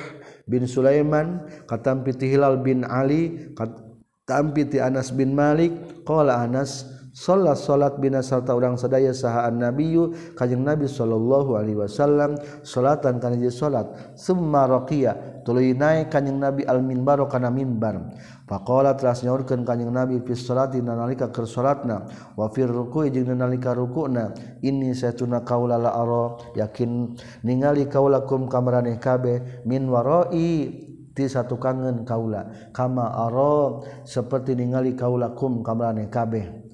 bin 0.44 0.66
Sulaiman 0.66 1.46
katam 1.70 2.02
piti 2.02 2.26
Hilal 2.28 2.60
bin 2.60 2.82
Ali 2.84 3.54
katam 3.54 4.52
piti 4.52 4.82
Anas 4.82 5.14
bin 5.14 5.32
Malik 5.32 5.72
qala 6.02 6.42
Anas 6.42 6.84
salat 7.10 7.58
salat 7.58 7.98
bina 7.98 8.22
sarta 8.22 8.54
urang 8.54 8.78
sadaya 8.78 9.10
sahaan 9.10 9.58
nabiyu 9.58 10.34
kanjing 10.38 10.62
nabi 10.62 10.86
sallallahu 10.86 11.58
alaihi 11.58 11.78
wasallam. 11.78 12.38
Salatan 12.62 13.18
kana 13.18 13.36
ieu 13.36 13.50
salat. 13.50 13.90
Summa 14.14 14.66
raqiya. 14.70 15.42
Tuluy 15.42 15.74
naik 15.74 16.12
kanjing 16.12 16.38
nabi 16.38 16.62
al 16.68 16.84
minbar 16.84 17.18
kana 17.26 17.50
mimbar 17.50 18.14
faqala 18.46 18.94
teras 18.94 19.22
nyaurkeun 19.24 19.62
kanjing 19.66 19.90
nabi 19.90 20.22
fi 20.22 20.36
salati 20.38 20.78
nalika 20.78 21.34
keur 21.34 21.50
salatna. 21.50 22.06
Wa 22.38 22.50
fi 22.50 22.62
ruku'i 22.66 23.10
jeung 23.10 23.34
nalika 23.34 23.74
rukuna. 23.74 24.30
Ini 24.62 24.94
satuna 24.94 25.42
qaula 25.42 25.80
la 25.80 25.90
ara. 25.96 26.38
Yakin 26.54 27.16
ningali 27.42 27.90
kaulakum 27.90 28.46
kamaraneh 28.46 29.02
kabeh. 29.02 29.66
Min 29.66 29.90
warai 29.90 30.88
ti 31.10 31.24
satu 31.26 31.58
kangen 31.58 32.06
kaula. 32.06 32.70
Kama 32.70 33.10
aro 33.26 33.82
seperti 34.06 34.54
ningali 34.54 34.94
kaulakum 34.94 35.66
kamarane 35.66 36.06
kabeh. 36.06 36.69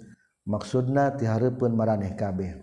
maksudna 0.46 1.12
tihareupeun 1.18 1.74
maraneh 1.74 2.14
kabeh. 2.14 2.56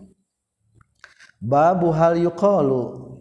Babu 1.44 1.92
hal 1.92 2.16
yuqalu. 2.18 3.12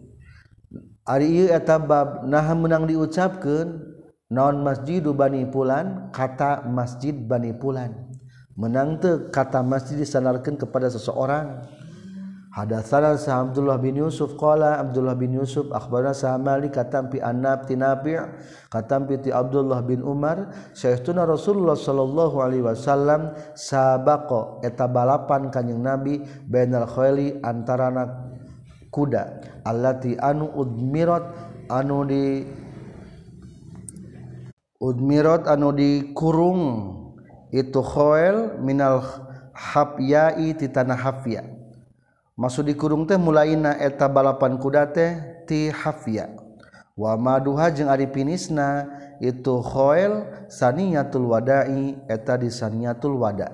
Ari 1.03 1.27
ieu 1.43 1.47
eta 1.51 1.75
bab 1.75 2.23
nah 2.23 2.47
menang 2.55 2.87
diucapkeun 2.87 3.99
naon 4.31 4.63
masjidu 4.63 5.11
bani 5.11 5.43
pulan 5.43 6.07
kata 6.15 6.63
masjid 6.63 7.11
bani 7.11 7.51
pulan. 7.51 7.91
Menang 8.55 9.03
teu 9.03 9.27
kata 9.27 9.59
masjid 9.59 9.99
disanarkeun 9.99 10.55
kepada 10.55 10.87
seseorang. 10.87 11.67
Hadatsana 12.53 13.17
sa 13.17 13.41
Abdullah 13.41 13.81
bin 13.81 13.97
Yusuf 13.97 14.37
qala 14.37 14.77
Abdullah 14.77 15.17
bin 15.17 15.33
Yusuf 15.33 15.73
akhbarana 15.73 16.13
sa 16.13 16.37
Malik 16.37 16.77
katampi 16.77 17.17
Annab 17.17 17.65
ti 17.65 17.73
Nabi' 17.73 18.13
katampi 18.69 19.17
ti 19.25 19.33
Abdullah 19.33 19.81
bin 19.81 20.05
Umar 20.05 20.53
sayyiduna 20.77 21.25
Rasulullah 21.25 21.73
sallallahu 21.73 22.45
alaihi 22.45 22.61
wasallam 22.61 23.33
sabaqa 23.57 24.61
eta 24.61 24.85
balapan 24.85 25.49
kanjing 25.49 25.81
Nabi 25.81 26.21
bainal 26.45 26.85
khayli 26.85 27.41
antarana 27.41 28.21
kuda 28.93 29.41
allati 29.65 30.13
anu 30.21 30.53
udmirat 30.53 31.25
anu 31.73 32.05
di 32.05 32.45
Udmirot 34.83 35.47
anu 35.47 35.71
dikurung 35.71 36.61
itu 37.55 37.79
khoel 37.79 38.59
minal 38.59 38.99
hafyai 39.55 40.51
ti 40.59 40.67
tanah 40.67 40.99
hafya. 40.99 41.62
maksud 42.33 42.65
dikurung 42.69 43.05
teh 43.05 43.17
mulaina 43.17 43.77
eta 43.77 44.09
balapan 44.09 44.57
kuda 44.57 44.89
teh 44.89 45.43
ti 45.45 45.69
hafia 45.69 46.33
wa 46.93 47.17
maduha 47.17 47.73
jeung 47.73 47.89
Ari 47.89 48.05
pinisna 48.09 48.85
itu 49.17 49.61
khoil 49.61 50.29
saniyatul 50.49 51.25
wadai 51.25 51.97
eta 52.05 52.37
di 52.37 52.53
saniyatul 52.53 53.17
wada. 53.17 53.49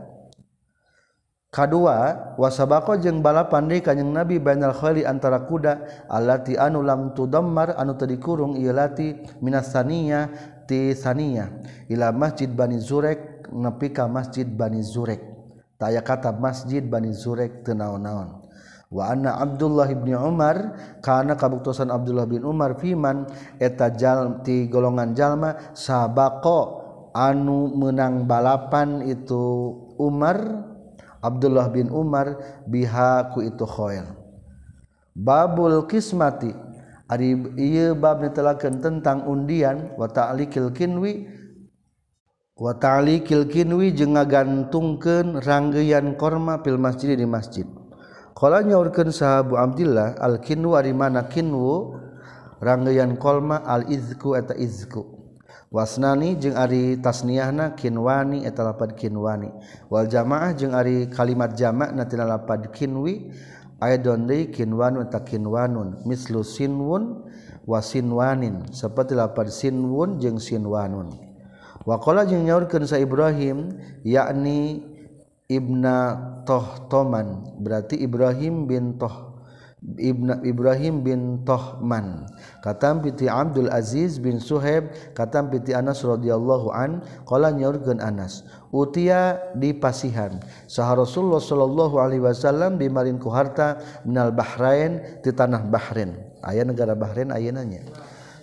Kadua 1.49 2.37
wasabako 2.37 3.01
jeung 3.01 3.25
balapan 3.25 3.65
deui 3.65 3.81
kanjing 3.81 4.13
Nabi 4.13 4.37
bainal 4.37 4.69
khali 4.69 5.01
antara 5.01 5.49
kuda 5.49 6.05
allati 6.05 6.53
anu 6.53 6.85
lam 6.85 7.17
tudammar 7.17 7.73
anu 7.73 7.97
teu 7.97 8.05
dikurung 8.05 8.53
ieu 8.53 8.69
lati 8.69 9.17
minas 9.41 9.73
saniyah 9.73 10.29
ti 10.69 10.93
saniyah 10.93 11.49
ila 11.89 12.13
masjid 12.13 12.45
Bani 12.45 12.77
Zurek 12.77 13.49
nepi 13.49 13.89
ka 13.89 14.05
masjid 14.05 14.45
Bani 14.45 14.85
Zurek. 14.85 15.25
Taya 15.81 16.05
kata 16.05 16.29
masjid 16.37 16.85
Bani 16.85 17.17
Zurek 17.17 17.65
teu 17.65 17.73
naon-naon. 17.73 18.38
wa 18.89 19.13
Abdullah 19.13 19.85
Ibni 19.85 20.17
Umar 20.17 20.73
karena 21.05 21.37
kabuktosan 21.37 21.93
Abdullah 21.93 22.25
bin 22.25 22.41
Umar 22.41 22.73
Fiman 22.81 23.29
eta 23.61 23.93
jalti 23.93 24.65
golongan 24.65 25.13
jalma 25.13 25.73
sabako 25.77 26.81
anu 27.13 27.69
menang 27.77 28.25
balapan 28.25 29.05
itu 29.05 29.77
Umar 30.01 30.65
Abdullah 31.21 31.69
bin 31.69 31.93
Umar 31.93 32.39
bihaku 32.65 33.45
itu 33.45 33.65
khoil. 33.67 34.07
Babul 35.13 35.85
kismati 35.85 36.49
ari 37.11 37.35
ieu 37.59 37.93
bab 37.93 38.23
netelakeun 38.23 38.79
tentang 38.79 39.27
undian 39.27 39.93
wa 39.99 40.07
ta'likil 40.07 40.71
kinwi 40.71 41.27
wa 42.55 42.71
ta'likil 42.71 43.51
kinwi 43.51 43.91
jeung 43.91 44.15
ngagantungkeun 44.15 45.43
ranggeyan 45.43 46.15
korma 46.15 46.63
fil 46.63 46.79
masjid 46.79 47.19
di 47.19 47.27
masjid. 47.27 47.67
Kala 48.39 48.63
nyaurkeun 48.63 49.11
sahabu 49.11 49.59
Abdillah 49.59 50.15
al-kinwu 50.15 50.71
ari 50.79 50.95
mana 50.95 51.27
kinwu 51.27 51.99
ranggeyan 52.63 53.19
kolma 53.19 53.59
al-izku 53.67 54.31
eta 54.31 54.55
izku. 54.55 55.03
Wasnani 55.75 56.39
jeung 56.39 56.55
ari 56.55 56.95
tasniyahna 57.03 57.75
kinwani 57.75 58.47
eta 58.47 58.63
lapad 58.63 58.95
kinwani. 58.95 59.51
Wal 59.91 60.07
jamaah 60.07 60.55
jeung 60.55 60.71
ari 60.71 61.11
kalimat 61.11 61.51
jamak 61.59 61.91
na 61.91 62.07
tina 62.07 62.23
lapad 62.23 62.71
kinwi 62.71 63.27
aidon 63.83 64.23
deui 64.23 64.47
kinwanun 64.55 65.11
eta 65.11 65.19
kinwanun 65.19 66.07
mislu 66.07 66.39
sinwun 66.39 67.27
wa 67.67 67.83
sinwanin 67.83 68.71
seperti 68.71 69.19
lapad 69.19 69.51
sinwun 69.51 70.15
jeung 70.15 70.39
sinwanun. 70.39 71.11
Wa 71.83 71.99
qala 71.99 72.23
jeung 72.23 72.47
nyaurkeun 72.47 72.87
sa 72.87 73.03
Ibrahim 73.03 73.75
yakni 74.07 74.87
Ibna 75.49 75.97
Tohtoman. 76.45 77.57
Berarti 77.57 77.97
Ibrahim 77.97 78.69
bin 78.69 79.01
Toh 79.01 79.29
Ibna 79.79 80.43
Ibrahim 80.43 81.07
bin 81.07 81.21
Tohman. 81.47 82.27
Katam 82.59 82.99
piti 82.99 83.31
Abdul 83.31 83.71
Aziz 83.71 84.19
bin 84.19 84.35
Suhaib 84.43 84.91
katam 85.15 85.47
piti 85.47 85.71
Anas 85.71 86.03
radhiyallahu 86.03 86.67
an 86.75 86.99
qala 87.23 87.55
nyaurkeun 87.55 88.03
Anas 88.03 88.43
utia 88.75 89.39
di 89.55 89.71
pasihan. 89.71 90.43
Saha 90.67 90.99
Rasulullah 90.99 91.39
sallallahu 91.39 91.95
alaihi 91.95 92.27
wasallam 92.27 92.75
dimarin 92.75 93.23
ku 93.23 93.31
harta 93.31 93.79
minal 94.03 94.35
Bahrain 94.35 95.23
di 95.23 95.31
tanah 95.31 95.63
Bahrain 95.71 96.11
aya 96.43 96.67
negara 96.67 96.91
Bahrain 96.91 97.31
ayeuna 97.31 97.63
nya. 97.63 97.79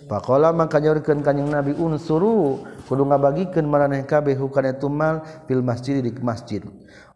Pakola 0.07 0.55
maka 0.55 0.79
nyorkeun 0.79 1.19
kanjing 1.19 1.51
Nabi 1.51 1.75
unsuru 1.75 2.63
kudu 2.87 3.03
ngabagikeun 3.11 3.67
maraneh 3.67 4.07
kabeh 4.07 4.39
hukana 4.39 4.71
tumal 4.79 5.19
fil 5.51 5.59
masjid 5.59 5.99
di 5.99 6.15
masjid. 6.23 6.63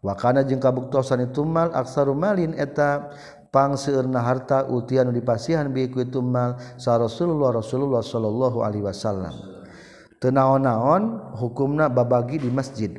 Wa 0.04 0.12
kana 0.12 0.44
jeung 0.44 0.60
kabuktosan 0.60 1.24
itu 1.24 1.40
mal 1.40 1.72
aksaru 1.72 2.12
malin 2.12 2.52
eta 2.52 3.08
pang 3.48 3.80
harta 4.20 4.68
utian 4.68 5.08
dipasihan 5.08 5.72
bi 5.72 5.88
ku 5.88 6.04
mal 6.20 6.60
sa 6.76 7.00
Rasulullah 7.00 7.56
Rasulullah 7.56 8.04
sallallahu 8.04 8.60
alaihi 8.60 8.84
wasallam. 8.84 9.32
Tenaon-naon 10.20 11.34
hukumna 11.40 11.88
babagi 11.88 12.44
di 12.44 12.52
masjid. 12.52 12.92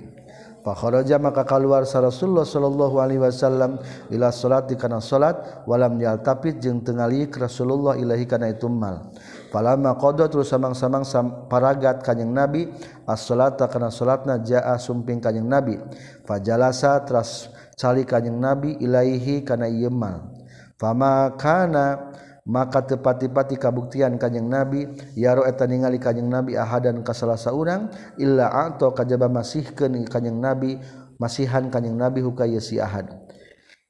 Fakharaja 0.64 1.20
maka 1.20 1.44
keluar 1.44 1.84
sa 1.84 2.00
Rasulullah 2.00 2.48
sallallahu 2.48 2.96
alaihi 2.96 3.20
wasallam 3.20 3.84
ila 4.08 4.32
salat 4.32 4.72
kana 4.80 5.04
salat 5.04 5.36
walam 5.68 6.00
yaltapit 6.00 6.64
jeung 6.64 6.80
tengalik 6.80 7.36
Rasulullah 7.36 8.00
ilahi 8.00 8.24
kana 8.24 8.48
itu 8.48 8.72
mal. 8.72 9.12
palama 9.54 9.94
qada 10.02 10.26
terus 10.26 10.50
samang-samang 10.50 11.06
paragat 11.46 12.02
kanjing 12.02 12.34
nabi 12.34 12.74
as-salata 13.06 13.70
kana 13.70 13.94
salatna 13.94 14.42
jaa 14.42 14.74
sumping 14.82 15.22
kanjing 15.22 15.46
nabi. 15.46 15.78
Fajalasa 16.26 16.98
teras 17.06 17.54
cali 17.78 18.02
kanjing 18.02 18.42
nabi 18.42 18.82
ilaihi 18.82 19.46
kana 19.46 19.70
ieu 19.70 19.94
mal. 19.94 20.34
Fama 20.82 21.38
kana 21.38 22.10
maka 22.44 22.84
tepati-pati 22.84 23.56
kabuktian 23.56 24.20
kanjing 24.20 24.50
nabi 24.50 24.90
yaro 25.16 25.48
eta 25.48 25.64
ningali 25.64 26.02
kanjing 26.02 26.28
nabi 26.28 26.60
ahadan 26.60 27.00
ka 27.06 27.16
salah 27.16 27.40
saurang 27.40 27.88
illa 28.20 28.52
ato 28.52 28.92
kajaba 28.92 29.32
masihkeun 29.32 30.04
kanjing 30.10 30.42
nabi 30.42 30.76
masihan 31.22 31.72
kanjing 31.72 31.96
nabi 31.96 32.20
hukaya 32.20 32.60
si 32.60 32.82
ahad. 32.82 33.23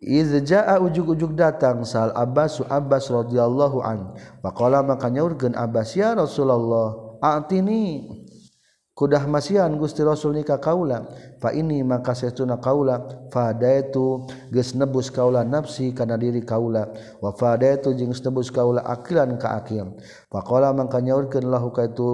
Izja'a 0.03 0.83
ujug-ujug 0.83 1.31
datang 1.39 1.87
sal 1.87 2.11
Abbas 2.11 2.59
Abbas 2.67 3.07
radhiyallahu 3.07 3.79
an. 3.79 4.13
Faqala 4.43 4.83
maka 4.83 5.07
nyaurkeun 5.07 5.55
Abbas 5.55 5.95
ya 5.95 6.11
Rasulullah, 6.11 7.17
atini. 7.23 8.19
Kudah 8.93 9.25
masihan 9.25 9.73
Gusti 9.73 10.05
Rasul 10.05 10.37
nikah 10.37 10.61
kaula. 10.61 11.09
Fa 11.41 11.49
ini 11.49 11.81
maka 11.81 12.13
setuna 12.13 12.61
kaula 12.61 13.01
fadaitu 13.33 14.29
geus 14.53 14.77
nebus 14.77 15.09
kaula 15.09 15.41
nafsi 15.41 15.97
kana 15.97 16.13
diri 16.13 16.45
kaula. 16.45 16.93
Wa 17.17 17.33
fadaitu 17.33 17.97
jeung 17.97 18.13
nebus 18.13 18.53
kaula 18.53 18.85
akilan 18.85 19.41
ka 19.41 19.57
akil 19.57 19.97
faqala 20.29 20.77
maka 20.77 21.01
nyaurkeun 21.01 21.49
lahu 21.49 21.73
kaitu 21.73 22.05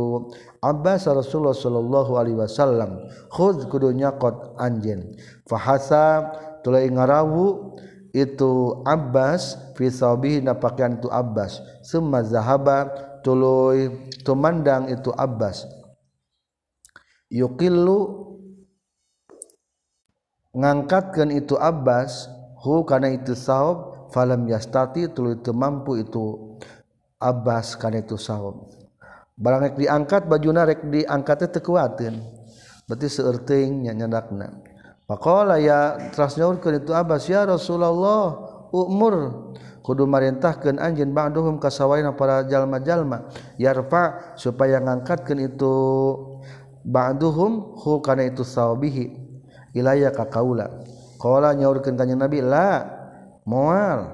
Abbas 0.63 1.03
Rasulullah 1.03 1.51
sallallahu 1.51 2.15
alaihi 2.15 2.39
wasallam 2.39 3.11
khudz 3.27 3.67
kudu 3.67 3.91
nyakot 3.91 4.55
anjeun. 4.55 5.19
Fahasa 5.51 6.31
tulai 6.69 6.85
ngarawu 6.85 7.73
itu 8.13 8.85
Abbas 8.85 9.57
fi 9.73 9.89
sabihi 9.89 10.45
na 10.45 10.53
pakaian 10.53 11.01
itu 11.01 11.09
Abbas. 11.09 11.57
Summa 11.81 12.21
zahaba 12.21 12.85
tuluy 13.25 13.89
tumandang 14.21 14.85
itu 14.93 15.09
Abbas. 15.17 15.65
Yukilu 17.33 18.29
ngangkatkan 20.53 21.33
itu 21.33 21.57
Abbas 21.57 22.29
hu 22.61 22.85
karena 22.85 23.17
itu 23.17 23.33
sahab 23.33 24.09
falam 24.13 24.45
yastati 24.45 25.09
tulu 25.09 25.41
itu 25.41 25.49
mampu 25.57 26.05
itu 26.05 26.53
Abbas 27.17 27.73
karena 27.81 28.05
itu 28.05 28.13
sahab. 28.13 28.69
Barang 29.33 29.65
rek 29.65 29.73
diangkat 29.73 30.29
baju 30.29 30.49
rek 30.53 30.85
diangkatnya 30.85 31.49
tekuatin. 31.49 32.13
Berarti 32.85 33.09
seerting 33.09 33.89
nyandakna 33.89 34.69
Pakola 35.09 35.57
ya 35.57 35.97
teras 36.13 36.37
nyaurkeun 36.37 36.85
itu 36.85 36.93
Abbas 36.93 37.25
ya 37.25 37.41
Rasulullah 37.41 38.45
umur. 38.69 39.49
Kudu 39.81 40.05
marintahkeun 40.05 40.77
anjeun 40.77 41.17
ba'duhum 41.17 41.57
ka 41.57 41.73
sawaina 41.73 42.13
para 42.13 42.45
jalma-jalma 42.45 43.25
yarfa 43.57 44.37
supaya 44.37 44.77
ngangkatkeun 44.77 45.49
itu 45.49 45.73
ba'duhum 46.85 47.73
hu 47.73 47.97
kana 48.05 48.29
itu 48.29 48.45
sawbihi 48.45 49.09
ilaya 49.73 50.13
ka 50.13 50.29
kaula. 50.29 50.69
Qala 51.17 51.57
nyaurkeun 51.57 51.97
kanjeng 51.97 52.21
Nabi 52.21 52.45
la 52.45 52.85
moal. 53.49 54.13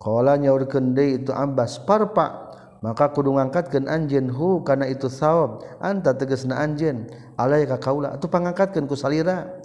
Qala 0.00 0.40
nyaurkeun 0.40 0.96
deui 0.96 1.20
itu 1.20 1.28
Abbas 1.36 1.76
parpa. 1.84 2.48
Maka 2.80 3.12
kudu 3.12 3.36
ngangkatkeun 3.36 3.84
anjeun 3.84 4.32
hu 4.32 4.64
kana 4.64 4.88
itu 4.88 5.12
sawab 5.12 5.60
anta 5.76 6.16
tegasna 6.16 6.56
anjeun 6.56 7.04
alaya 7.36 7.68
ka 7.76 7.92
kaula. 7.92 8.16
Atuh 8.16 8.32
pangangkatkeun 8.32 8.88
ku 8.88 8.96
salira. 8.96 9.55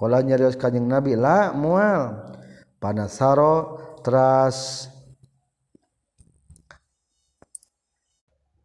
kalau 0.00 0.20
nyarios 0.24 0.56
kanjeng 0.56 0.88
nabi 0.88 1.12
la 1.12 1.52
mual 1.52 2.32
panasaro 2.80 3.76
teras 4.00 4.88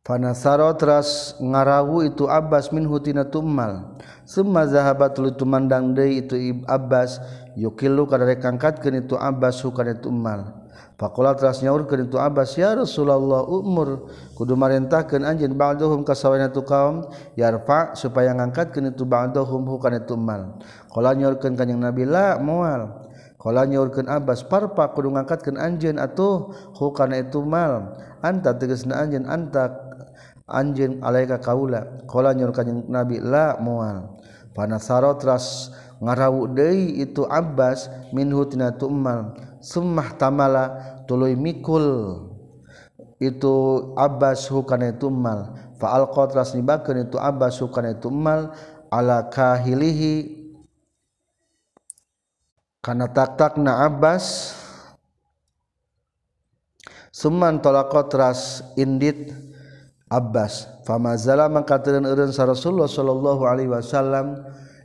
Panasaro 0.06 0.70
teras 0.78 1.34
ngarawu 1.42 2.06
itu 2.06 2.30
Abbas 2.30 2.70
min 2.70 2.86
hutina 2.86 3.26
tummal. 3.26 3.98
Summa 4.22 4.70
zahabat 4.70 5.18
lu 5.18 5.34
tumandang 5.34 5.98
deui 5.98 6.22
itu 6.22 6.38
Abbas 6.70 7.18
yukilu 7.58 8.06
kada 8.06 8.30
rek 8.30 8.46
angkatkeun 8.46 9.02
itu 9.02 9.18
Abbas 9.18 9.66
hukana 9.66 9.98
tummal. 9.98 10.65
Pakola 10.96 11.36
teras 11.36 11.60
nyaur 11.60 11.84
ke 11.92 12.00
itu 12.00 12.16
Abbas 12.16 12.56
ya 12.56 12.72
Rasulullah 12.72 13.44
umur 13.44 14.08
kudu 14.32 14.56
marintahkeun 14.56 15.28
anjeun 15.28 15.52
ba'dahum 15.52 16.08
ka 16.08 16.16
sawana 16.16 16.48
tu 16.48 16.64
kaum 16.64 17.12
yarfa 17.36 18.00
supaya 18.00 18.32
ngangkatkeun 18.32 18.96
itu 18.96 19.04
ba'dahum 19.04 19.68
hukana 19.68 20.00
itu 20.00 20.16
man. 20.16 20.56
Qala 20.88 21.12
nyaurkeun 21.12 21.60
kanjing 21.60 21.84
Nabi 21.84 22.08
la 22.08 22.40
moal. 22.40 23.12
Qala 23.36 23.68
nyaurkeun 23.68 24.08
Abbas 24.08 24.48
parpa 24.48 24.96
kudu 24.96 25.12
ngangkatkeun 25.20 25.60
anjeun 25.60 26.00
atuh 26.00 26.56
hukana 26.80 27.20
itu 27.20 27.44
mal. 27.44 28.00
Anta 28.24 28.56
tegasna 28.56 29.04
anjeun 29.04 29.28
anta 29.28 29.76
anjeun 30.48 31.04
alaika 31.04 31.44
kaula. 31.44 32.08
Qala 32.08 32.32
nyaur 32.32 32.56
kanjing 32.56 32.88
Nabi 32.88 33.20
la 33.20 33.60
moal. 33.60 34.16
Panasaro 34.56 35.20
teras 35.20 35.76
ngarawu 36.00 36.56
deui 36.56 37.04
itu 37.04 37.28
Abbas 37.28 37.92
minhu 38.16 38.48
tina 38.48 38.72
tu'mal 38.72 39.36
summah 39.66 40.14
tamala 40.22 40.64
tuluy 41.10 41.34
mikul. 41.34 42.22
Itu 43.18 43.90
Abbas 43.98 44.52
hukana 44.52 44.94
tumal 44.94 45.56
fa 45.82 45.98
alqa 45.98 46.30
teras 46.30 46.52
nibakeun 46.54 47.10
itu 47.10 47.18
Abbas 47.18 47.58
hukana 47.64 47.98
tumal 47.98 48.54
ala 48.94 49.26
kahilihi. 49.32 50.46
Kana 52.86 53.10
tak-takna 53.10 53.82
Abbas. 53.90 54.54
Summan 57.10 57.64
tolakot 57.64 58.12
teras 58.12 58.62
indit 58.76 59.32
Abbas. 60.12 60.68
Famazala 60.86 61.50
eureun 61.50 62.30
sa 62.30 62.46
Rasulullah 62.46 62.92
sallallahu 62.92 63.42
alaihi 63.48 63.72
wasallam 63.72 64.38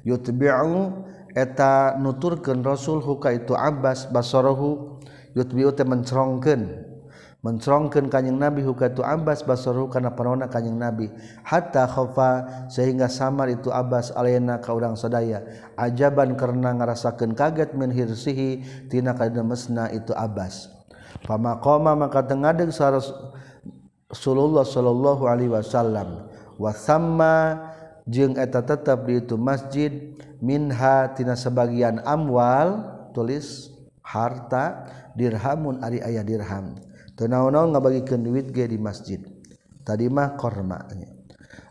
yutbi'u 0.06 1.04
eta 1.34 1.96
nuturkeun 1.98 2.62
Rasul 2.62 3.02
huka 3.02 3.34
itu 3.34 3.54
Abbas 3.54 4.10
basarahu 4.10 4.98
yutbiu 5.34 5.70
teh 5.74 5.86
mencrongkeun 5.86 6.90
mencrongkeun 7.40 8.12
kanjing 8.12 8.36
nabi 8.36 8.60
huka 8.60 8.92
itu 8.92 9.00
Abbas 9.00 9.40
basarahu 9.44 9.88
kana 9.88 10.12
panona 10.12 10.46
kanjing 10.48 10.76
nabi. 10.76 11.08
Hatta 11.40 11.88
khafa 11.88 12.68
sehingga 12.68 13.08
samar 13.08 13.48
itu 13.48 13.72
Abbas 13.72 14.12
alena 14.12 14.60
ka 14.60 14.76
urang 14.76 14.96
sadaya. 14.96 15.44
Ajaban 15.76 16.36
karena 16.36 16.76
ngarasakeun 16.76 17.32
kaget 17.32 17.72
min 17.72 17.88
hirsihi 17.88 18.60
tina 18.92 19.16
kadamesna 19.16 19.88
itu 19.92 20.12
Abbas. 20.12 20.68
Pamakoma 21.24 21.96
maka 21.96 22.24
tengadeg 22.24 22.72
sa 22.72 22.92
Rasulullah 22.92 24.64
sallallahu 24.64 25.24
alaihi 25.24 25.52
wasallam. 25.52 26.28
Wa 26.60 26.76
samma 26.76 27.69
jeung 28.08 28.36
eta 28.36 28.64
tetap 28.64 29.04
di 29.04 29.20
itu 29.20 29.36
masjid 29.36 29.90
minha 30.40 31.12
tina 31.12 31.36
sebagian 31.36 32.00
amwal 32.04 32.84
tulis 33.12 33.74
harta 34.00 34.86
dirhamun 35.16 35.82
ari 35.84 36.00
aya 36.00 36.24
dirham. 36.24 36.76
Teu 37.18 37.28
naon-naon 37.28 37.76
ngabagikeun 37.76 38.24
duit 38.24 38.48
ge 38.48 38.64
di 38.64 38.80
masjid. 38.80 39.20
Tadi 39.84 40.08
mah 40.08 40.36
korma 40.36 40.86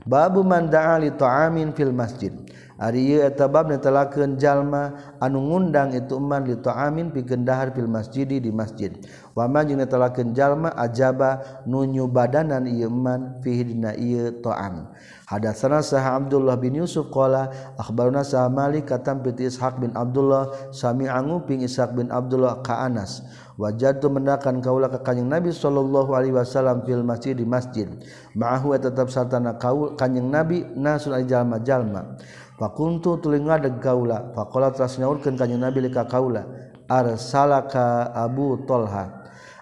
babu 0.09 0.41
man 0.41 0.69
da'a 0.69 0.97
li 0.97 1.13
ta'amin 1.13 1.73
fil 1.77 1.93
masjid. 1.93 2.33
Ari 2.79 3.19
eta 3.19 3.51
bab 3.51 3.67
netelakeun 3.67 4.39
jalma 4.39 4.95
anu 5.19 5.43
ngundang 5.51 5.91
itu 5.91 6.15
man 6.15 6.47
li 6.47 6.55
ta'amin 6.55 7.11
pikeun 7.11 7.43
dahar 7.43 7.75
fil 7.75 7.91
masjidi 7.91 8.39
di 8.39 8.55
masjid. 8.55 8.95
Wa 9.35 9.51
man 9.51 9.67
jeung 9.67 9.83
netelakeun 9.83 10.31
jalma 10.31 10.71
ajaba 10.79 11.43
nunyu 11.67 12.07
badanan 12.07 12.63
ieu 12.63 12.87
man 12.87 13.43
fihi 13.43 13.75
dina 13.75 13.91
ieu 13.99 14.31
ta'am. 14.39 14.95
Hadatsana 15.27 15.83
sah 15.83 16.17
Abdullah 16.17 16.55
bin 16.55 16.79
Yusuf 16.79 17.11
qala 17.11 17.51
akhbaruna 17.75 18.23
sah 18.23 18.47
Malik 18.47 18.87
katam 18.87 19.21
bi 19.21 19.35
Ishaq 19.35 19.77
bin 19.83 19.91
Abdullah 19.93 20.71
sami 20.71 21.05
anguping 21.11 21.61
Ishaq 21.61 21.93
bin 21.99 22.07
Abdullah 22.09 22.63
ka 22.63 22.87
Anas. 22.87 23.21
Wajatu 23.59 24.07
mendakan 24.07 24.63
kaula 24.63 24.87
ka 24.87 25.03
kanjing 25.03 25.27
Nabi 25.27 25.51
sallallahu 25.51 26.15
alaihi 26.15 26.31
wasallam 26.31 26.79
fil 26.87 27.03
masjid 27.03 27.35
di 27.35 27.43
masjid. 27.43 27.91
Ma'ahu 28.31 28.71
tetap 28.79 29.11
sartana 29.11 29.59
kaul 29.59 29.99
kanjing 29.99 30.31
Nabi 30.31 30.63
nasul 30.79 31.19
jalma-jalma. 31.27 32.15
Fakuntu 32.59 33.23
tulinga 33.23 33.55
deg 33.55 33.79
kaula. 33.79 34.35
Faqala 34.35 34.75
telah 34.75 34.91
nyaurkeun 34.91 35.39
ka 35.39 35.47
Nabi 35.47 35.79
lika 35.87 36.03
kaula. 36.03 36.43
Arsalaka 36.91 38.11
Abu 38.11 38.67
Tolha. 38.67 39.15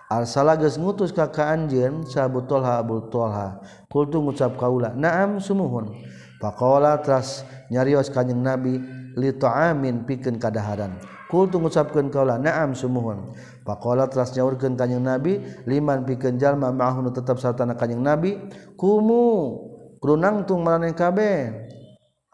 Arsala 0.10 0.56
geus 0.58 0.80
ngutus 0.80 1.14
ka 1.14 1.30
ka 1.30 1.54
anjeun 1.54 2.08
sa 2.10 2.26
Abu 2.26 2.42
Tolha 2.50 2.82
Abu 2.82 3.06
Tolha. 3.14 3.62
Kultu 3.86 4.18
ngucap 4.18 4.58
kaula 4.58 4.98
naam 4.98 5.38
sumuhun. 5.38 5.94
Faqala 6.42 6.98
tras 7.06 7.46
nyarios 7.70 8.10
ka 8.10 8.26
Nabi 8.26 8.82
li 9.14 9.30
ta'amin 9.30 10.10
pikeun 10.10 10.42
kadaharan. 10.42 10.98
Kultu 11.28 11.60
ngucapkeun 11.60 12.08
kaula 12.10 12.40
naam 12.40 12.72
sumuhun. 12.74 13.36
Faqala 13.68 14.08
tras 14.08 14.34
nyaurkeun 14.34 14.74
ka 14.74 14.88
Nabi 14.88 15.44
liman 15.68 16.02
pikeun 16.08 16.40
jalma 16.40 16.74
ma'ahun 16.74 17.14
tetep 17.14 17.38
sarta 17.38 17.68
na 17.68 17.76
kanjing 17.76 18.02
Nabi 18.02 18.42
kumu 18.74 19.60
runang 20.00 20.48
tung 20.48 20.64
maraneh 20.64 20.96
kabeh. 20.96 21.67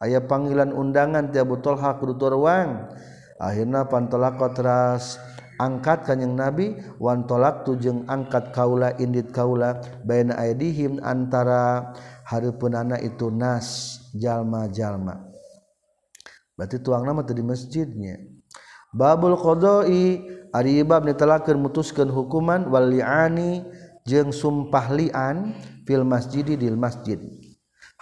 aya 0.04 0.20
panggilan 0.20 0.76
undangan 0.76 1.32
ti 1.32 1.40
Abu 1.40 1.64
Talha 1.64 1.96
kudu 1.96 2.20
turwang 2.20 2.92
akhirna 3.40 3.88
pantolak 3.88 4.36
teras 4.52 5.16
angkat 5.56 6.04
kanjeng 6.04 6.36
Nabi 6.36 6.76
wan 7.00 7.24
tolak 7.24 7.64
tujeng 7.64 8.04
angkat 8.12 8.52
kaula 8.52 8.92
indit 9.00 9.32
kaula 9.32 9.80
baina 10.04 10.36
aidihim 10.36 11.00
antara 11.00 11.96
hareupeunana 12.28 13.00
itu 13.00 13.32
nas 13.32 14.00
jalma-jalma. 14.16 15.24
Berarti 16.54 16.78
tuang 16.84 17.04
nama 17.08 17.26
tadi 17.26 17.42
masjidnya. 17.42 18.22
Babul 18.94 19.34
qada'i 19.34 20.22
ari 20.54 20.86
bab 20.86 21.02
nitelakeun 21.02 21.58
mutuskeun 21.58 22.14
hukuman 22.14 22.70
wal 22.70 22.94
li'ani 22.94 23.66
jeung 24.06 24.30
sumpah 24.30 24.94
li'an 24.94 25.58
fil 25.90 26.06
masjidi 26.06 26.54
dil 26.54 26.78
masjid. 26.78 27.18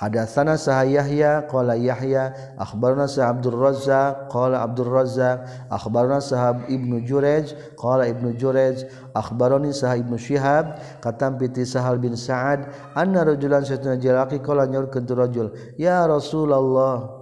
Hadatsana 0.01 0.57
sah 0.57 0.81
Yahya 0.81 1.45
qala 1.45 1.77
Yahya 1.77 2.57
akhbarna 2.57 3.05
sah 3.05 3.29
Abdul 3.29 3.53
Razzaq 3.53 4.33
qala 4.33 4.65
Abdul 4.65 4.89
Razzaq 4.89 5.69
akhbarna 5.69 6.17
sah 6.17 6.57
Ibnu 6.65 7.05
Jurayj 7.05 7.53
qala 7.77 8.09
Ibnu 8.09 8.33
Jurayj 8.33 8.89
akhbarani 9.13 9.69
sah 9.69 9.93
Ibnu 9.93 10.17
Syihab 10.17 10.81
katam 11.05 11.37
piti 11.37 11.69
Sahal 11.69 12.01
bin 12.01 12.17
Sa'ad 12.17 12.65
anna 12.97 13.21
rajulan 13.21 13.61
satuna 13.61 13.93
jalaki 14.01 14.41
qala 14.41 14.65
nyaurkeun 14.65 15.05
tu 15.05 15.13
rajul 15.13 15.53
ya 15.77 16.09
Rasulullah 16.09 17.21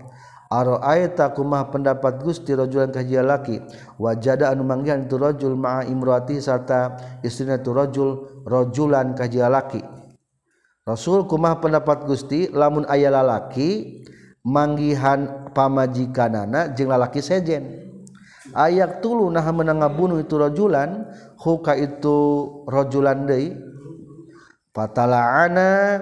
Aro'aita 0.50 1.36
kumah 1.36 1.70
pendapat 1.70 2.24
Gusti 2.26 2.56
rajulan 2.58 2.96
kaji 2.96 3.22
laki 3.22 3.62
wajada 4.02 4.56
anu 4.56 4.64
manggihan 4.64 5.04
tu 5.06 5.20
rajul 5.20 5.54
ma'a 5.54 5.84
imroati 5.84 6.40
serta 6.40 6.96
istrina 7.28 7.60
tu 7.60 7.76
rajul 7.76 8.42
rajulan 8.48 9.14
kaji 9.14 9.44
laki 9.46 9.99
Rasul 10.90 11.30
kumah 11.30 11.62
pendapat 11.62 12.10
Gusti 12.10 12.50
lamun 12.50 12.82
aya 12.90 13.14
lalaki 13.14 14.02
manggihan 14.42 15.54
pamajikanana 15.54 16.74
jeung 16.74 16.90
lalaki 16.90 17.22
sejen. 17.22 17.94
Ayak 18.58 19.06
tulu 19.06 19.30
nah 19.30 19.46
menang 19.54 19.86
ngabunuh 19.86 20.18
itu 20.18 20.34
rajulan 20.34 21.06
huka 21.38 21.78
itu 21.78 22.18
rajulan 22.66 23.30
deui. 23.30 23.54
Fatala'ana 24.74 26.02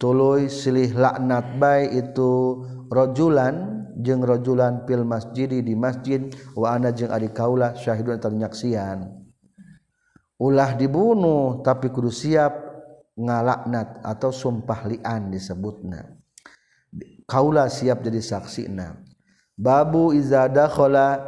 tuluy 0.00 0.48
silih 0.48 0.96
laknat 0.96 1.60
bae 1.60 1.92
itu 1.92 2.64
rajulan 2.88 3.84
jeung 4.00 4.24
rajulan 4.24 4.88
fil 4.88 5.04
masjidi 5.04 5.60
di 5.60 5.76
masjid 5.76 6.32
wa 6.56 6.72
ana 6.72 6.96
jeung 6.96 7.12
ari 7.12 7.28
kaula 7.28 7.76
syahidun 7.76 8.16
ternyaksian 8.16 9.04
ulah 10.40 10.72
dibunuh 10.80 11.60
tapi 11.60 11.92
kudu 11.92 12.08
siap. 12.08 12.71
ngalaknat 13.16 14.00
atau 14.04 14.32
sumpah 14.32 14.88
lian 14.88 15.28
disebutna. 15.28 16.18
Kaula 17.28 17.68
siap 17.72 18.04
jadi 18.04 18.20
saksi 18.20 18.68
na 18.68 18.98
babu 19.56 20.12
izada 20.12 20.68
khola 20.68 21.20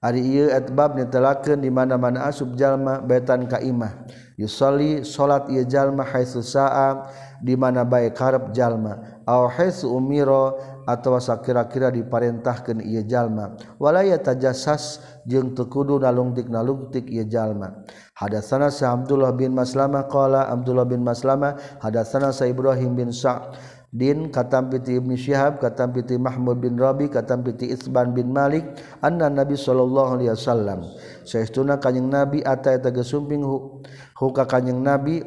ari 0.00 0.22
ieu 0.22 0.48
atbab 0.52 0.96
netelakeun 0.96 1.60
di 1.60 1.70
mana-mana 1.72 2.28
asub 2.28 2.54
jalma 2.54 3.00
baitan 3.02 3.44
ka 3.48 3.60
imah 3.60 4.06
yusolli 4.40 5.04
salat 5.04 5.48
ieu 5.52 5.64
jalma 5.66 6.04
haitsu 6.06 6.40
saa 6.40 7.08
di 7.40 7.56
mana 7.56 7.84
bae 7.88 8.12
karep 8.12 8.52
jalma. 8.52 9.24
Aw 9.24 9.48
haitsu 9.48 9.88
umiro 9.88 10.60
atau 10.90 11.14
asa 11.14 11.38
kira-kira 11.38 11.94
diparentahkan 11.94 12.82
ia 12.82 13.06
jalma. 13.06 13.54
Walaya 13.78 14.18
tajasas 14.18 14.98
jeung 15.22 15.54
teu 15.54 15.70
kudu 15.70 16.02
nalungtik-nalungtik 16.02 17.06
ieu 17.06 17.22
jalma. 17.30 17.86
Hadatsana 18.18 18.74
sa 18.74 18.98
Abdullah 18.98 19.30
bin 19.30 19.54
Maslamah 19.54 20.10
qala 20.10 20.50
Abdullah 20.50 20.84
bin 20.84 21.06
Maslamah 21.06 21.54
hadatsana 21.78 22.34
sa 22.34 22.50
Ibrahim 22.50 22.98
bin 22.98 23.14
Sa' 23.14 23.54
Din 23.90 24.30
katam 24.30 24.70
piti 24.70 25.02
Ibnu 25.02 25.18
Syihab 25.18 25.58
katam 25.58 25.90
piti 25.90 26.14
Mahmud 26.14 26.62
bin 26.62 26.78
Rabi 26.78 27.10
katam 27.10 27.42
piti 27.42 27.74
Itsban 27.74 28.14
bin 28.14 28.30
Malik 28.30 28.62
anna 29.02 29.26
Nabi 29.26 29.58
sallallahu 29.58 30.14
alaihi 30.14 30.30
wasallam. 30.30 30.86
Saestuna 31.26 31.82
kanjing 31.82 32.06
Nabi 32.06 32.38
atae 32.38 32.78
tegesumping 32.78 33.42
hu, 33.42 33.82
hu 34.14 34.26
ka 34.30 34.46
kanjing 34.46 34.78
Nabi 34.78 35.26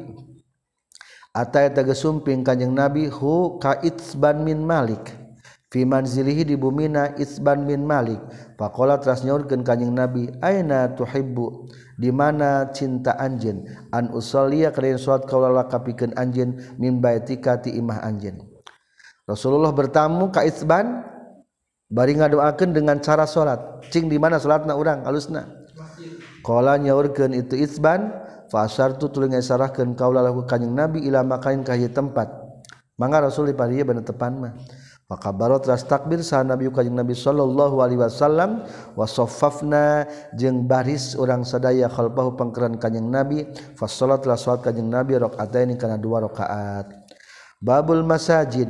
atae 1.36 1.76
tegesumping 1.76 2.40
kanjing 2.40 2.72
Nabi 2.72 3.12
hu 3.12 3.60
ka 3.60 3.84
Itsban 3.84 4.48
bin 4.48 4.64
Malik. 4.64 5.12
manzilihi 5.82 6.46
di 6.46 6.54
bumina 6.54 7.18
Isban 7.18 7.66
bin 7.66 7.82
Malik 7.82 8.22
faqala 8.54 9.02
teras 9.02 9.26
nyaurkeun 9.26 9.66
kanjing 9.66 9.90
Nabi 9.90 10.30
aina 10.38 10.94
tuhibbu? 10.94 11.66
Di 11.98 12.14
mana 12.14 12.70
cinta 12.70 13.18
anjeun? 13.18 13.66
An 13.90 14.14
usolliya 14.14 14.70
kalian 14.70 14.94
salat 14.94 15.26
kaula 15.26 15.50
lakapikeun 15.50 16.14
anjeun 16.14 16.54
min 16.78 17.02
baitika 17.02 17.58
ti 17.58 17.74
imah 17.74 18.06
anjeun. 18.06 18.38
Rasulullah 19.26 19.74
bertamu 19.74 20.30
ka 20.30 20.46
Isban 20.46 21.02
bari 21.90 22.22
ngadoakeun 22.22 22.70
dengan 22.70 23.02
cara 23.02 23.26
salat 23.26 23.58
cing 23.90 24.06
di 24.06 24.14
mana 24.14 24.38
salatna 24.38 24.78
urang? 24.78 25.02
Alusna 25.02 25.50
qala 26.46 26.78
nyaurkeun 26.78 27.34
itu 27.34 27.58
Isban 27.58 28.14
fa 28.46 28.70
tu 28.70 29.10
tuluy 29.10 29.34
ngasarahkeun 29.34 29.98
kaula 29.98 30.22
lahu 30.22 30.46
kanjing 30.46 30.70
Nabi 30.70 31.02
ila 31.10 31.26
makain 31.26 31.66
ka 31.66 31.74
tempat. 31.90 32.30
Mangga 32.94 33.26
Rasul 33.26 33.50
di 33.50 33.58
parieu 33.58 33.82
bener 33.82 34.06
tepan 34.06 34.38
mah. 34.38 34.54
maka 35.04 35.28
barot 35.30 35.62
ras 35.68 35.84
takbir 35.84 36.24
sah 36.24 36.40
Nabi 36.40 36.72
kajeng 36.72 36.96
Nabi 36.96 37.12
Shallallahu 37.12 37.84
Alaihi 37.84 38.00
Wasallam 38.00 38.64
wasofafna 38.96 40.08
jeng 40.32 40.64
baris 40.64 41.12
orang 41.14 41.44
sadaya 41.44 41.92
khalbahu 41.92 42.40
pangkeran 42.40 42.80
kajeng 42.80 43.12
Nabi 43.12 43.44
fa 43.76 43.84
lah 44.08 44.38
sholat 44.38 44.64
kajeng 44.64 44.88
Nabi 44.88 45.20
rokaat 45.20 45.52
ini 45.60 45.76
karena 45.76 46.00
dua 46.00 46.24
rokaat 46.24 46.88
babul 47.60 48.00
masajid 48.00 48.68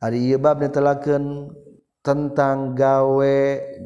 ari 0.00 0.32
bab 0.40 0.64
netelakeun 0.64 1.52
tentang 2.06 2.78
gawe 2.78 3.36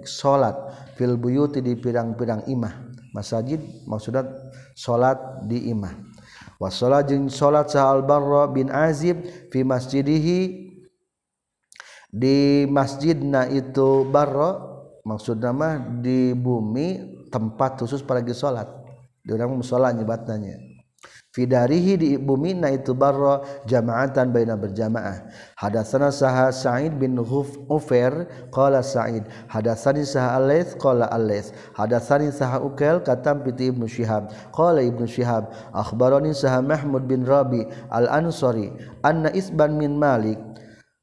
salat 0.04 0.52
fil 1.00 1.16
buyuti 1.16 1.64
di 1.64 1.72
pirang-pirang 1.72 2.44
imah. 2.44 2.92
Masajid 3.16 3.64
maksudnya 3.88 4.28
salat 4.76 5.16
di 5.48 5.72
imah. 5.72 5.96
Wasolat 6.60 7.08
jeung 7.08 7.32
salat 7.32 7.72
sa 7.72 7.88
al 7.88 8.04
barra 8.04 8.44
bin 8.52 8.68
azib 8.68 9.24
fi 9.48 9.64
masjidihi 9.64 10.68
di 12.10 12.66
masjidna 12.66 13.46
itu 13.46 14.04
barro 14.10 14.68
maksud 15.06 15.38
nama 15.38 15.78
di 15.78 16.34
bumi 16.34 17.18
tempat 17.30 17.78
khusus 17.78 18.02
pergi 18.02 18.34
salat 18.34 18.66
diurang 19.22 19.54
musola 19.54 19.94
nyebatnanya. 19.94 20.70
Fidarihi 21.30 21.94
di 21.94 22.10
bumi 22.18 22.58
na 22.58 22.74
itu 22.74 22.90
barro 22.90 23.46
jamaatan 23.62 24.34
baina 24.34 24.58
berjamaah. 24.58 25.30
Hadatsana 25.54 26.10
saha 26.10 26.50
sa'id 26.50 26.98
bin 26.98 27.14
huf 27.22 27.54
ufair 27.70 28.26
qala 28.50 28.82
sa'id. 28.82 29.30
Hadatsani 29.46 30.02
saha 30.02 30.42
alaits 30.42 30.74
qala 30.74 31.06
alaits 31.06 31.54
hadatsani 31.78 32.34
saha 32.34 32.58
ukail 32.58 32.98
katam 33.06 33.46
piti 33.46 33.70
ibnu 33.70 33.86
syihab. 33.86 34.26
Qala 34.50 34.82
ibnu 34.82 35.06
syihab 35.06 35.54
akhbarani 35.70 36.34
saha 36.34 36.58
mahmud 36.66 37.06
bin 37.06 37.22
rabi 37.22 37.62
al 37.94 38.10
ansari 38.10 38.74
anna 39.06 39.30
isban 39.30 39.78
min 39.78 39.94
malik 39.94 40.34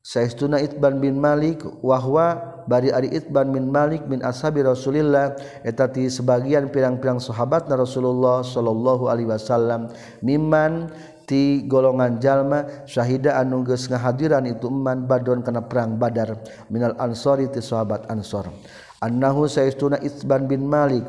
saestuna 0.08 0.64
Itban 0.64 1.04
bin 1.04 1.20
Malik 1.20 1.68
wahwa 1.84 2.64
bari 2.64 2.96
ari 2.96 3.12
Itban 3.12 3.52
bin 3.52 3.68
Malik 3.68 4.08
min 4.08 4.24
ashabi 4.24 4.64
Rasulillah 4.64 5.36
eta 5.68 5.92
ti 5.92 6.08
sebagian 6.08 6.72
pirang-pirang 6.72 7.20
sahabatna 7.20 7.76
Rasulullah 7.76 8.40
sallallahu 8.40 9.12
alaihi 9.12 9.28
wasallam. 9.28 9.92
Mimman 10.24 10.88
ti 11.28 11.68
golongan 11.68 12.24
jalma 12.24 12.88
syahida 12.88 13.36
anu 13.36 13.68
geus 13.68 13.92
ngahadiran 13.92 14.48
itu 14.48 14.72
man 14.72 15.04
badon 15.12 15.44
kana 15.44 15.68
perang 15.68 16.00
Badar. 16.00 16.40
Minal 16.72 16.96
ansori 17.04 17.52
ti 17.52 17.60
sahabat 17.60 18.08
ansor. 18.08 18.48
Annahu 19.04 19.44
saestuna 19.52 20.00
Itban 20.00 20.48
bin 20.48 20.72
Malik 20.72 21.04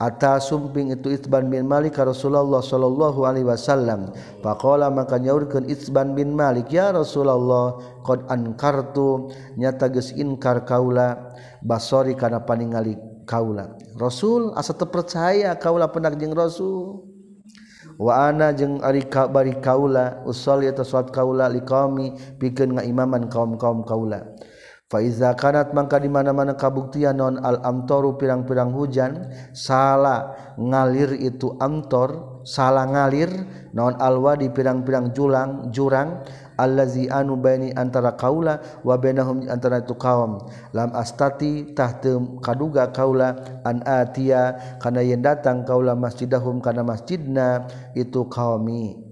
atas 0.00 0.48
sumping 0.48 0.88
itu 0.88 1.12
Itban 1.12 1.52
bin 1.52 1.68
Malik 1.68 2.00
ka 2.00 2.08
Rasulullah 2.08 2.64
sallallahu 2.64 3.28
alaihi 3.28 3.44
wasallam. 3.44 4.16
Faqala 4.40 4.88
maka 4.88 5.20
nyaurkeun 5.20 5.68
Itban 5.68 6.16
bin 6.16 6.32
Malik, 6.32 6.72
"Ya 6.72 6.88
Rasulullah, 6.88 7.76
qad 8.00 8.24
ankartu 8.32 9.28
nyata 9.60 9.92
geus 9.92 10.16
inkar 10.16 10.64
kaula 10.64 11.36
basori 11.60 12.16
kana 12.16 12.40
paningali 12.48 12.96
kaula." 13.28 13.76
Rasul 14.00 14.56
asa 14.56 14.72
terpercaya 14.72 15.52
kaula 15.60 15.92
pendak 15.92 16.16
jeung 16.16 16.32
Rasul. 16.32 17.04
Wa 18.00 18.32
ana 18.32 18.56
jeung 18.56 18.80
ari 18.80 19.04
kabari 19.04 19.60
kaula 19.60 20.24
usolli 20.24 20.64
eta 20.64 20.80
salat 20.80 21.12
kaula 21.12 21.52
liqami 21.52 22.16
pikeun 22.40 22.80
ngaimaman 22.80 23.28
kaum-kaum 23.28 23.84
kaula. 23.84 24.24
Faiza 24.90 25.38
kanat 25.38 25.70
mangka 25.70 26.02
di 26.02 26.10
mana-mana 26.10 26.58
kabuktian 26.58 27.14
non 27.14 27.38
al 27.46 27.62
amtoru 27.62 28.18
pirang-pirang 28.18 28.74
hujan 28.74 29.30
salah 29.54 30.34
ngalir 30.58 31.14
itu 31.14 31.54
amtor 31.62 32.42
salah 32.42 32.90
ngalir 32.90 33.30
non 33.70 33.94
alwa 34.02 34.34
di 34.34 34.50
pirang-pirang 34.50 35.14
julang 35.14 35.70
jurang 35.70 36.26
allazi 36.58 37.06
anu 37.06 37.38
baini 37.38 37.70
antara 37.70 38.18
kaula 38.18 38.82
wa 38.82 38.98
bainahum 38.98 39.46
antara 39.46 39.78
itu 39.78 39.94
kaum. 39.94 40.42
Lam 40.74 40.90
astati 40.90 41.70
tahtem 41.70 42.42
kaduga 42.42 42.90
kaula 42.90 43.62
an 43.62 43.86
atia 43.86 44.58
kana 44.82 45.06
yen 45.06 45.22
datang 45.22 45.62
kaula 45.62 45.94
masjidahum 45.94 46.58
kana 46.58 46.82
masjidna 46.82 47.70
itu 47.94 48.26
kaumi. 48.26 49.06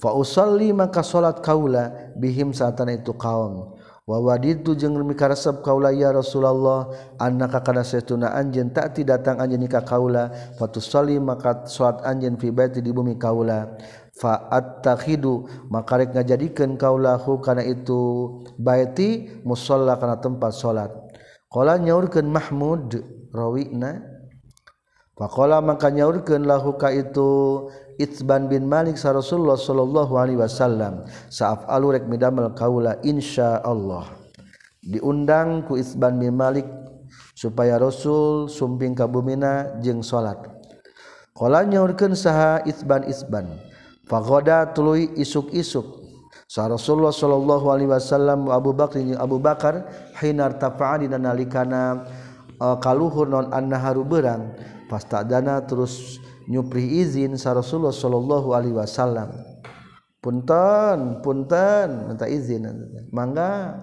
Faussalli 0.00 0.74
maka 0.74 1.06
salat 1.06 1.38
kaula 1.38 2.16
bihim 2.18 2.50
saatan 2.50 2.98
itu 2.98 3.14
kaum 3.14 3.73
wawaditu 4.04 4.76
jeung 4.76 5.00
mikaresep 5.00 5.64
kaula 5.64 5.88
ya 5.88 6.12
Rasulullah 6.12 6.92
annaka 7.16 7.64
kana 7.64 7.80
saytuna 7.80 8.36
anjeun 8.36 8.68
ta'ti 8.68 9.00
datang 9.04 9.40
anjeun 9.40 9.64
ka 9.64 9.80
kaula 9.80 10.28
fatusali 10.60 11.16
maka 11.16 11.64
salat 11.64 12.04
anjeun 12.04 12.36
fi 12.36 12.52
baiti 12.52 12.84
di 12.84 12.92
bumi 12.92 13.16
kaula. 13.16 13.76
Fa 14.14 14.46
attakhidu 14.46 15.66
maka 15.74 15.98
rek 15.98 16.14
ngajadikeun 16.14 16.78
kaula 16.78 17.18
hu 17.18 17.42
kana 17.42 17.66
itu 17.66 18.30
baiti 18.54 19.42
musalla 19.42 19.98
kana 19.98 20.22
tempat 20.22 20.54
salat 20.54 20.94
qala 21.50 21.82
nyaurkeun 21.82 22.30
Mahmud 22.30 22.94
rawina 23.34 24.06
faqala 25.18 25.58
maka 25.58 25.90
nyaurkeun 25.90 26.46
lahu 26.46 26.78
ka 26.78 26.94
itu 26.94 27.26
Itsban 28.00 28.50
bin 28.50 28.66
Malik 28.66 28.98
sa 28.98 29.14
Rasulullah 29.14 29.58
sallallahu 29.58 30.14
alaihi 30.18 30.40
wasallam. 30.40 31.06
Saaf 31.30 31.66
alurek 31.70 32.06
midamel 32.10 32.52
kaula 32.54 32.98
insyaallah 33.06 34.24
diundang 34.84 35.64
ku 35.64 35.80
Itsban 35.80 36.20
bin 36.20 36.36
Malik 36.36 36.68
supaya 37.32 37.80
Rasul 37.80 38.52
sumping 38.52 38.92
kabumina 38.92 39.80
jeung 39.80 40.04
salat. 40.04 40.38
Qala 41.34 41.66
nyaurkeun 41.66 42.14
saha 42.14 42.62
Itsban 42.62 43.08
Itsban. 43.10 43.48
Fagoda 44.06 44.70
tuluy 44.70 45.10
isuk-isuk. 45.18 46.04
Sa 46.44 46.68
Rasulullah 46.70 47.10
sallallahu 47.10 47.66
alaihi 47.72 47.90
wasallam 47.90 48.46
Abu 48.52 48.70
Bakar 48.76 49.00
jeung 49.02 49.18
Abu 49.18 49.42
Bakar 49.42 49.88
hinar 50.20 50.60
tafa'a 50.60 51.02
dina 51.02 51.18
nalikana 51.18 52.04
e, 52.54 52.66
kaluhur 52.78 53.26
non 53.26 53.50
annaharu 53.50 54.06
berang 54.06 54.54
pastadana 54.86 55.64
terus 55.66 56.22
nyupri 56.48 57.00
izin 57.00 57.36
sa 57.40 57.56
Rasulullah 57.56 57.94
sallallahu 57.94 58.52
alaihi 58.52 58.76
wasallam. 58.76 59.32
Punten 60.20 61.20
punten 61.20 62.08
minta 62.08 62.24
izin. 62.24 62.64
Mangga 63.12 63.80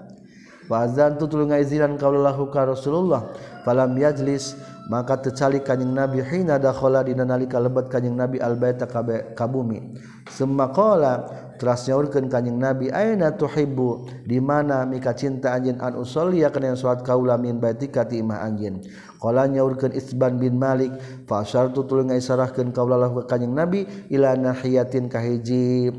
wa 0.66 0.88
azan 0.88 1.22
tu 1.22 1.30
tuluy 1.30 1.50
ngaizinan 1.54 1.98
kaulahu 2.02 2.50
ka 2.50 2.66
Rasulullah. 2.66 3.30
Falam 3.62 3.94
yajlis 3.94 4.58
maka 4.90 5.22
tecali 5.22 5.62
kanjing 5.62 5.94
Nabi 5.94 6.26
hina 6.26 6.58
dakhala 6.58 7.06
dina 7.06 7.22
nalika 7.22 7.62
lebet 7.62 7.94
kanjing 7.94 8.18
Nabi 8.18 8.42
al 8.42 8.58
baita 8.58 8.90
ka 8.90 9.46
bumi 9.46 9.94
summa 10.26 10.74
qala 10.74 11.30
teras 11.62 11.86
nyaurkeun 11.86 12.26
kanjing 12.26 12.58
Nabi 12.58 12.90
aina 12.90 13.30
tuhibbu? 13.38 14.10
Di 14.26 14.42
mana 14.42 14.82
mika 14.90 15.14
cinta 15.14 15.54
anjeun 15.54 15.78
an 15.78 15.94
usolli 15.94 16.42
kana 16.50 16.74
salat 16.74 17.06
kaula 17.06 17.38
min 17.38 17.62
baitika 17.62 18.02
ti 18.02 18.18
imah 18.18 18.42
anjeun 18.42 18.82
Qalanya 19.22 19.62
nyaurkeun 19.62 19.94
Itsban 19.94 20.42
bin 20.42 20.58
Malik 20.58 20.90
fa 21.30 21.46
syartu 21.46 21.86
tuluy 21.86 22.10
ngaisarahkeun 22.10 22.74
kaulalah 22.74 23.14
ka 23.22 23.38
kanjing 23.38 23.54
Nabi 23.54 23.86
ila 24.10 24.34
nahiyatin 24.34 25.06
ka 25.06 25.22
hiji 25.22 25.94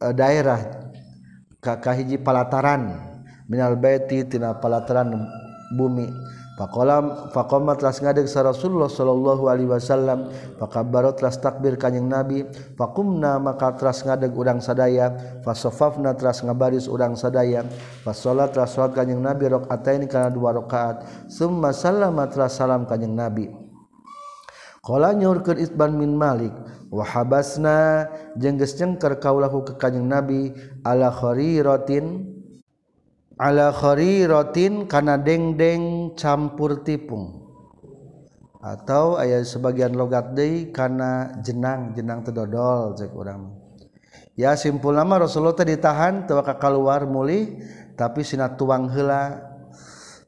e, 0.00 0.06
daerah 0.16 0.88
ka 1.60 1.92
hiji 1.92 2.16
palataran 2.16 2.96
minal 3.44 3.76
baiti 3.76 4.24
tina 4.24 4.56
palataran 4.56 5.12
bumi. 5.76 6.08
Pakolam 6.54 7.34
fakomat 7.34 7.82
las 7.82 7.98
ngadeg 7.98 8.30
sa 8.30 8.46
Rasulullah 8.46 8.86
sallallahu 8.86 9.50
alaihi 9.50 9.66
wasallam 9.66 10.30
pakabarot 10.54 11.18
las 11.18 11.42
takbir 11.42 11.74
kanjing 11.74 12.06
Nabi 12.06 12.46
fakumna 12.78 13.42
maka 13.42 13.74
teras 13.74 14.06
ngadeg 14.06 14.30
urang 14.30 14.62
sadaya 14.62 15.10
fasofafna 15.42 16.14
teras 16.14 16.46
ngabaris 16.46 16.86
urang 16.86 17.18
sadaya 17.18 17.66
fasolat 18.06 18.54
teras 18.54 18.70
salat 18.70 18.94
kanjing 18.94 19.18
Nabi 19.18 19.50
rokaatain 19.50 20.06
kana 20.06 20.30
dua 20.30 20.54
rakaat 20.54 21.26
summa 21.26 21.74
sallama 21.74 22.30
teras 22.30 22.54
salam 22.54 22.86
kanjing 22.86 23.18
Nabi. 23.18 23.50
Kala 24.84 25.10
nyurkeun 25.10 25.58
Itban 25.58 25.96
min 25.98 26.14
Malik 26.14 26.54
wa 26.86 27.02
habasna 27.02 28.06
jeung 28.38 28.62
geus 28.62 28.78
cengker 28.78 29.18
kaulahu 29.18 29.66
ka 29.66 29.74
kanjing 29.74 30.06
Nabi 30.06 30.54
ala 30.86 31.10
khariratin 31.10 32.33
alakhoori 33.38 34.26
rotin 34.26 34.86
karena 34.86 35.18
dengdeng 35.18 36.14
campur 36.14 36.82
tipung 36.86 37.44
atau 38.64 39.20
ayat 39.20 39.44
sebagian 39.44 39.92
logat 39.92 40.32
Day 40.32 40.72
karena 40.72 41.36
jenang-jenang 41.44 42.24
terdodol 42.24 42.96
cek 42.96 43.12
orang 43.12 43.52
ya 44.38 44.56
simpul 44.56 44.96
nama 44.96 45.20
Rasulullah 45.20 45.66
ditahan 45.66 46.24
tuaka 46.24 46.56
keluar 46.56 47.04
muli 47.04 47.60
tapi 47.94 48.24
sinat 48.24 48.56
tuang 48.56 48.88
hela 48.90 49.54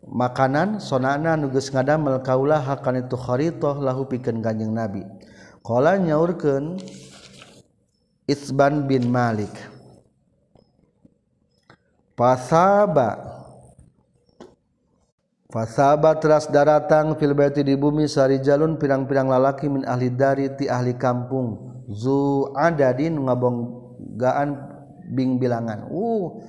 makanan 0.07 0.79
sonana 0.79 1.35
nuges 1.35 1.75
ngadamel 1.75 2.23
melkaulah 2.23 2.63
hakan 2.63 3.03
itu 3.03 3.19
kharitoh 3.19 3.83
lahu 3.83 4.07
pikeun 4.07 4.39
ganjeng 4.39 4.71
Nabi. 4.71 5.03
Qala 5.67 5.99
nyaurkeun 5.99 6.79
Isban 8.31 8.87
bin 8.87 9.11
Malik. 9.11 9.51
pasaba 12.17 13.37
Fasaba 15.47 16.19
teras 16.19 16.51
daratang 16.53 17.15
fil 17.17 17.33
baiti 17.33 17.65
di 17.65 17.79
bumi 17.79 18.11
sari 18.11 18.43
jalun 18.43 18.77
pirang-pirang 18.77 19.31
lalaki 19.31 19.71
min 19.71 19.89
ahli 19.89 20.13
dari 20.13 20.53
ti 20.53 20.69
ahli 20.69 20.99
kampung. 21.01 21.57
Zu 21.89 22.51
adadin 22.53 23.25
ngabonggaan 23.25 24.49
bing 25.17 25.41
bilangan. 25.41 25.89
Uh 25.89 26.43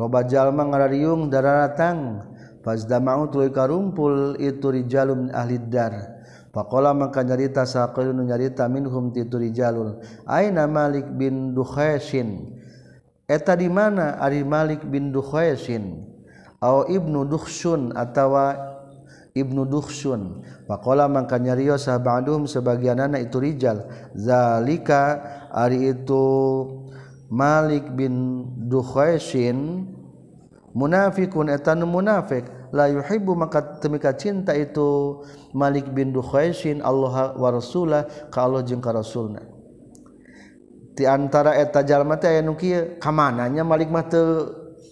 loba 0.00 0.24
jalma 0.24 0.62
ngarariung 0.62 1.26
daratang 1.28 2.22
fazdamau 2.64 3.28
tuluy 3.28 3.52
karumpul 3.52 4.40
itu 4.40 4.72
rijalun 4.72 5.28
ahli 5.36 5.60
dar. 5.66 6.16
Faqala 6.54 6.96
maka 6.96 7.20
nyarita 7.26 7.68
saqilun 7.68 8.24
nyarita 8.24 8.70
minhum 8.72 9.12
ti 9.12 9.26
itu 9.26 9.36
rijalun 9.36 10.00
aina 10.24 10.64
malik 10.64 11.04
bin 11.12 11.52
dukhashin 11.52 12.56
eta 13.26 13.58
di 13.58 13.66
mana? 13.66 14.18
Ari 14.22 14.46
Malik 14.46 14.86
bin 14.86 15.10
Dukhaisin 15.10 16.06
au 16.62 16.86
Ibnu 16.86 17.26
Dukhsun 17.28 17.92
atawa 17.94 18.56
Ibnu 19.36 19.68
Dukhsun 19.68 20.40
Pakola 20.66 21.06
mangka 21.06 21.38
nyario 21.38 21.78
sahabatum 21.78 22.50
sebagian 22.50 22.98
anak 22.98 23.30
itu 23.30 23.38
rijal. 23.38 23.86
Zalika 24.18 25.22
ari 25.54 25.94
itu 25.94 26.26
Malik 27.30 27.86
bin 27.94 28.46
Dukhaisin 28.66 29.86
munafikun 30.74 31.52
etan 31.54 31.86
munafik. 31.86 32.50
La 32.74 32.90
yuhibbu 32.90 33.38
maka 33.38 33.78
temika 33.78 34.10
cinta 34.18 34.50
itu 34.58 35.22
Malik 35.54 35.86
bin 35.94 36.10
Dukhaisin 36.10 36.82
Allah 36.82 37.38
wa 37.38 37.48
rasulah 37.54 38.10
ka 38.34 38.42
Allah 38.42 38.66
jeung 38.66 38.82
ka 38.82 38.90
rasulna. 38.90 39.55
diantara 40.96 41.60
etajallma 41.60 42.16
kamannya 42.98 43.62
Malik 43.62 43.92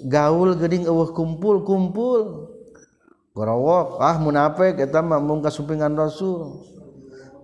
gaul 0.05 0.55
Geding 0.61 0.85
eueuh 0.85 1.17
kumpul-kumpul 1.17 2.53
gorowok 3.35 3.99
ah 3.99 4.17
munafik 4.21 4.79
mungkasupingan 5.19 5.97
Rasul. 5.99 6.71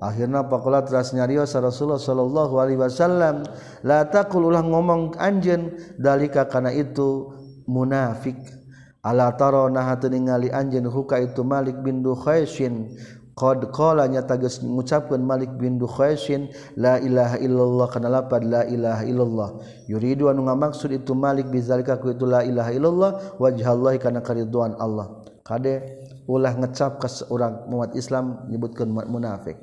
Akhirnya 0.00 0.48
pakola 0.48 0.80
teras 0.80 1.12
nyarios 1.12 1.52
Rasulullah 1.52 2.00
Shallallahu 2.00 2.54
Alaihi 2.56 2.80
Wasallam 2.80 3.44
latakul 3.84 4.48
ulah 4.48 4.64
ngomong 4.64 5.12
anjen 5.20 5.76
dalika 6.00 6.48
karena 6.48 6.72
itu 6.72 7.36
munafik. 7.68 8.40
Ala 9.04 9.32
tarona 9.36 9.80
nah 9.80 9.96
ningali 10.08 10.48
anjeun 10.52 10.88
huka 10.88 11.20
itu 11.20 11.44
Malik 11.44 11.84
bin 11.84 12.00
Dukhaisin. 12.00 12.96
Bindu 13.40 13.72
Khasin 13.72 14.12
nya 14.12 14.20
tages 14.28 14.60
mengucapkan 14.60 15.16
Malik 15.16 15.48
bin 15.56 15.80
Dukhasin 15.80 16.52
la 16.76 17.00
ilaha 17.00 17.40
illallah 17.40 17.88
kana 17.88 18.12
lapad 18.12 18.44
la 18.44 18.68
ilaha 18.68 19.00
illallah. 19.08 19.50
Yuridu 19.88 20.28
anu 20.28 20.44
ngamaksud 20.44 20.92
itu 20.92 21.16
Malik 21.16 21.48
bizalika 21.48 21.96
ku 21.96 22.12
itu 22.12 22.28
la 22.28 22.44
ilaha 22.44 22.68
illallah 22.68 23.12
wajhallahi 23.40 23.96
kana 23.96 24.20
kariduan 24.20 24.76
Allah. 24.76 25.24
Kade 25.40 26.04
ulah 26.28 26.52
ngecap 26.52 27.00
ka 27.00 27.08
seorang 27.08 27.64
umat 27.72 27.96
Islam 27.96 28.44
nyebutkeun 28.52 28.92
munafik. 29.08 29.56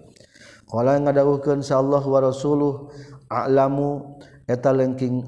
Qala 0.65 0.97
ngadawuhkeun 0.97 1.61
sallallahu 1.61 2.07
wa 2.09 2.19
rasuluh 2.33 2.73
a'lamu 3.29 4.17
eta 4.49 4.73
lengking. 4.73 5.21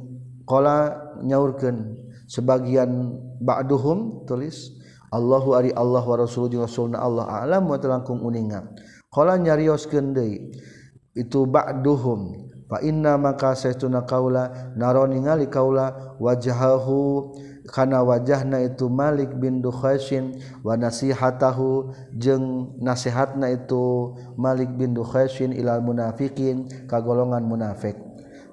Qala 0.50 0.98
nyaurkeun 1.22 1.96
sebagian 2.26 3.14
ba'duhum 3.38 4.26
tulis 4.26 4.74
Allahu 5.10 5.58
ari 5.58 5.74
Allah 5.74 6.06
wa 6.06 6.16
rasul 6.18 6.50
jeung 6.50 6.66
rasulna 6.66 7.02
Allah 7.02 7.26
a'lam 7.26 7.66
wa 7.66 7.78
talangkung 7.82 8.22
uninga 8.22 8.66
qala 9.10 9.38
nyarioskeun 9.42 10.14
deui 10.14 10.54
itu 11.18 11.40
ba'duhum 11.50 12.50
fa 12.70 12.78
inna 12.86 13.18
maka 13.18 13.58
saytuna 13.58 14.06
kaula 14.06 14.74
naro 14.78 15.10
ningali 15.10 15.50
kaula 15.50 16.18
wajahahu 16.22 17.34
kana 17.70 18.02
wajahna 18.02 18.66
itu 18.66 18.90
Malik 18.90 19.38
bin 19.38 19.62
Dukhaisin 19.62 20.42
wa 20.66 20.74
nasihatahu 20.74 21.94
jeung 22.18 22.74
nasihatna 22.82 23.54
itu 23.54 24.18
Malik 24.38 24.74
bin 24.74 24.98
Dukhaisin 24.98 25.54
ilal 25.54 25.86
munafiqin 25.86 26.66
ka 26.90 26.98
golongan 26.98 27.46
munafik. 27.46 28.09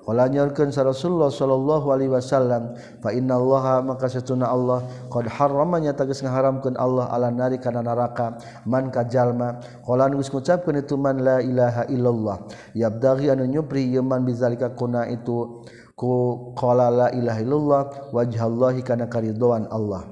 Ola 0.07 0.31
nyorkeun 0.31 0.71
sa 0.71 0.87
Rasulullah 0.87 1.35
sallallahu 1.35 1.91
alaihi 1.91 2.15
wasallam 2.15 2.79
fa 3.03 3.11
innallaha 3.11 3.83
maka 3.83 4.07
satuna 4.07 4.47
Allah 4.47 4.87
qad 5.11 5.27
harrama 5.27 5.83
nya 5.83 5.99
tegas 5.99 6.23
ngaharamkeun 6.23 6.79
Allah 6.79 7.11
ala 7.11 7.35
nari 7.35 7.59
kana 7.59 7.83
neraka 7.83 8.39
man 8.71 8.95
ka 8.95 9.03
jalma. 9.03 9.59
Qolan 9.83 10.15
geus 10.15 10.31
ngucapkeun 10.31 10.79
itu 10.79 10.95
man 10.95 11.27
la 11.27 11.43
ilaha 11.43 11.91
illallah. 11.91 12.39
Yabdaghi 12.79 13.35
anu 13.35 13.51
nyupri 13.51 13.83
ieu 13.91 14.07
man 14.07 14.23
bizalika 14.23 14.71
kuna 14.79 15.11
itu 15.11 15.67
ku 15.99 16.55
qala 16.55 16.87
la 16.87 17.09
ilaha 17.11 17.41
illallah 17.43 17.83
wajhallahi 18.15 18.87
kana 18.87 19.11
karidwan 19.11 19.67
Allah. 19.75 20.07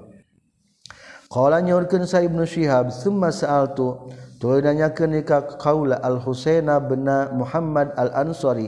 Qala 1.31 1.63
nyorkeun 1.63 2.03
sa 2.03 2.19
Ibnu 2.19 2.43
Syihab 2.43 2.91
summa 2.91 3.31
sa'altu 3.31 4.11
tuluy 4.43 4.59
nanyakeun 4.59 5.23
ka 5.23 5.55
kaula 5.55 6.03
Al-Husaina 6.03 6.83
bin 6.83 7.07
Muhammad 7.39 7.95
Al-Ansari. 7.95 8.67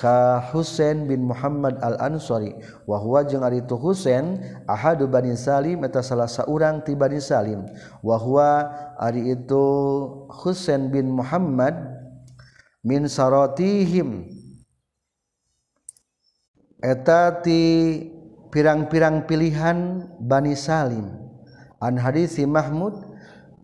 ka 0.00 0.40
Husain 0.48 1.04
bin 1.04 1.28
Muhammad 1.28 1.76
al-Ansari 1.84 2.56
wa 2.88 2.96
huwa 2.96 3.20
jeung 3.20 3.44
ari 3.44 3.60
itu 3.60 3.76
Husain 3.76 4.40
ahadu 4.64 5.04
Bani 5.04 5.36
Salim 5.36 5.84
eta 5.84 6.00
salah 6.00 6.24
saurang 6.24 6.80
ti 6.80 6.96
Bani 6.96 7.20
Salim. 7.20 7.68
Wa 8.00 8.16
huwa 8.16 8.72
ari 8.96 9.36
itu 9.36 9.64
Husain 10.32 10.88
bin 10.88 11.12
Muhammad 11.12 11.76
min 12.80 13.04
saratihim 13.04 14.24
eta 16.80 17.44
ti 17.44 17.60
pirang-pirang 18.48 19.28
pilihan 19.28 20.08
Bani 20.16 20.56
Salim. 20.56 21.12
An 21.76 22.00
hadisi 22.00 22.48
Mahmud 22.48 22.96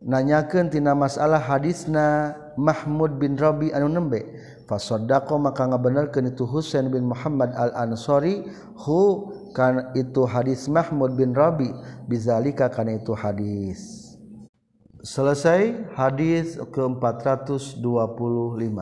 nanyakeun 0.05 0.69
tina 0.69 0.93
masalah 0.93 1.41
hadisna 1.41 2.37
Mahmud 2.61 3.17
bin 3.17 3.41
Rabi 3.41 3.73
anu 3.73 3.89
nembe. 3.89 4.21
Fasodako 4.67 5.39
maka 5.39 5.67
ngabenerkeun 5.67 6.35
itu 6.35 6.47
Husain 6.47 6.91
bin 6.91 7.07
Muhammad 7.07 7.55
al-Ansari 7.55 8.43
hu 8.75 9.31
kan 9.55 9.95
itu 9.95 10.27
hadis 10.27 10.69
Mahmud 10.69 11.15
bin 11.15 11.33
Rabi 11.33 11.71
bizalika 12.11 12.69
kana 12.69 12.99
itu 12.99 13.15
hadis. 13.15 14.03
Selesai 15.07 15.95
hadis 15.95 16.59
ke-425 16.59 18.79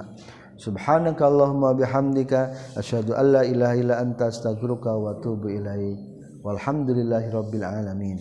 Subhanakallahumma 0.55 1.75
bihamdika 1.77 2.55
asyhadu 2.79 3.13
an 3.13 3.37
la 3.37 3.43
ilaha 3.45 3.75
illa 3.77 4.01
anta 4.01 4.33
astaghfiruka 4.33 4.97
wa 4.97 5.13
atubu 5.13 5.53
ilaik. 5.53 6.01
Walhamdulillahi 6.41 7.33
rabbil 7.33 7.65
alamin 7.65 8.19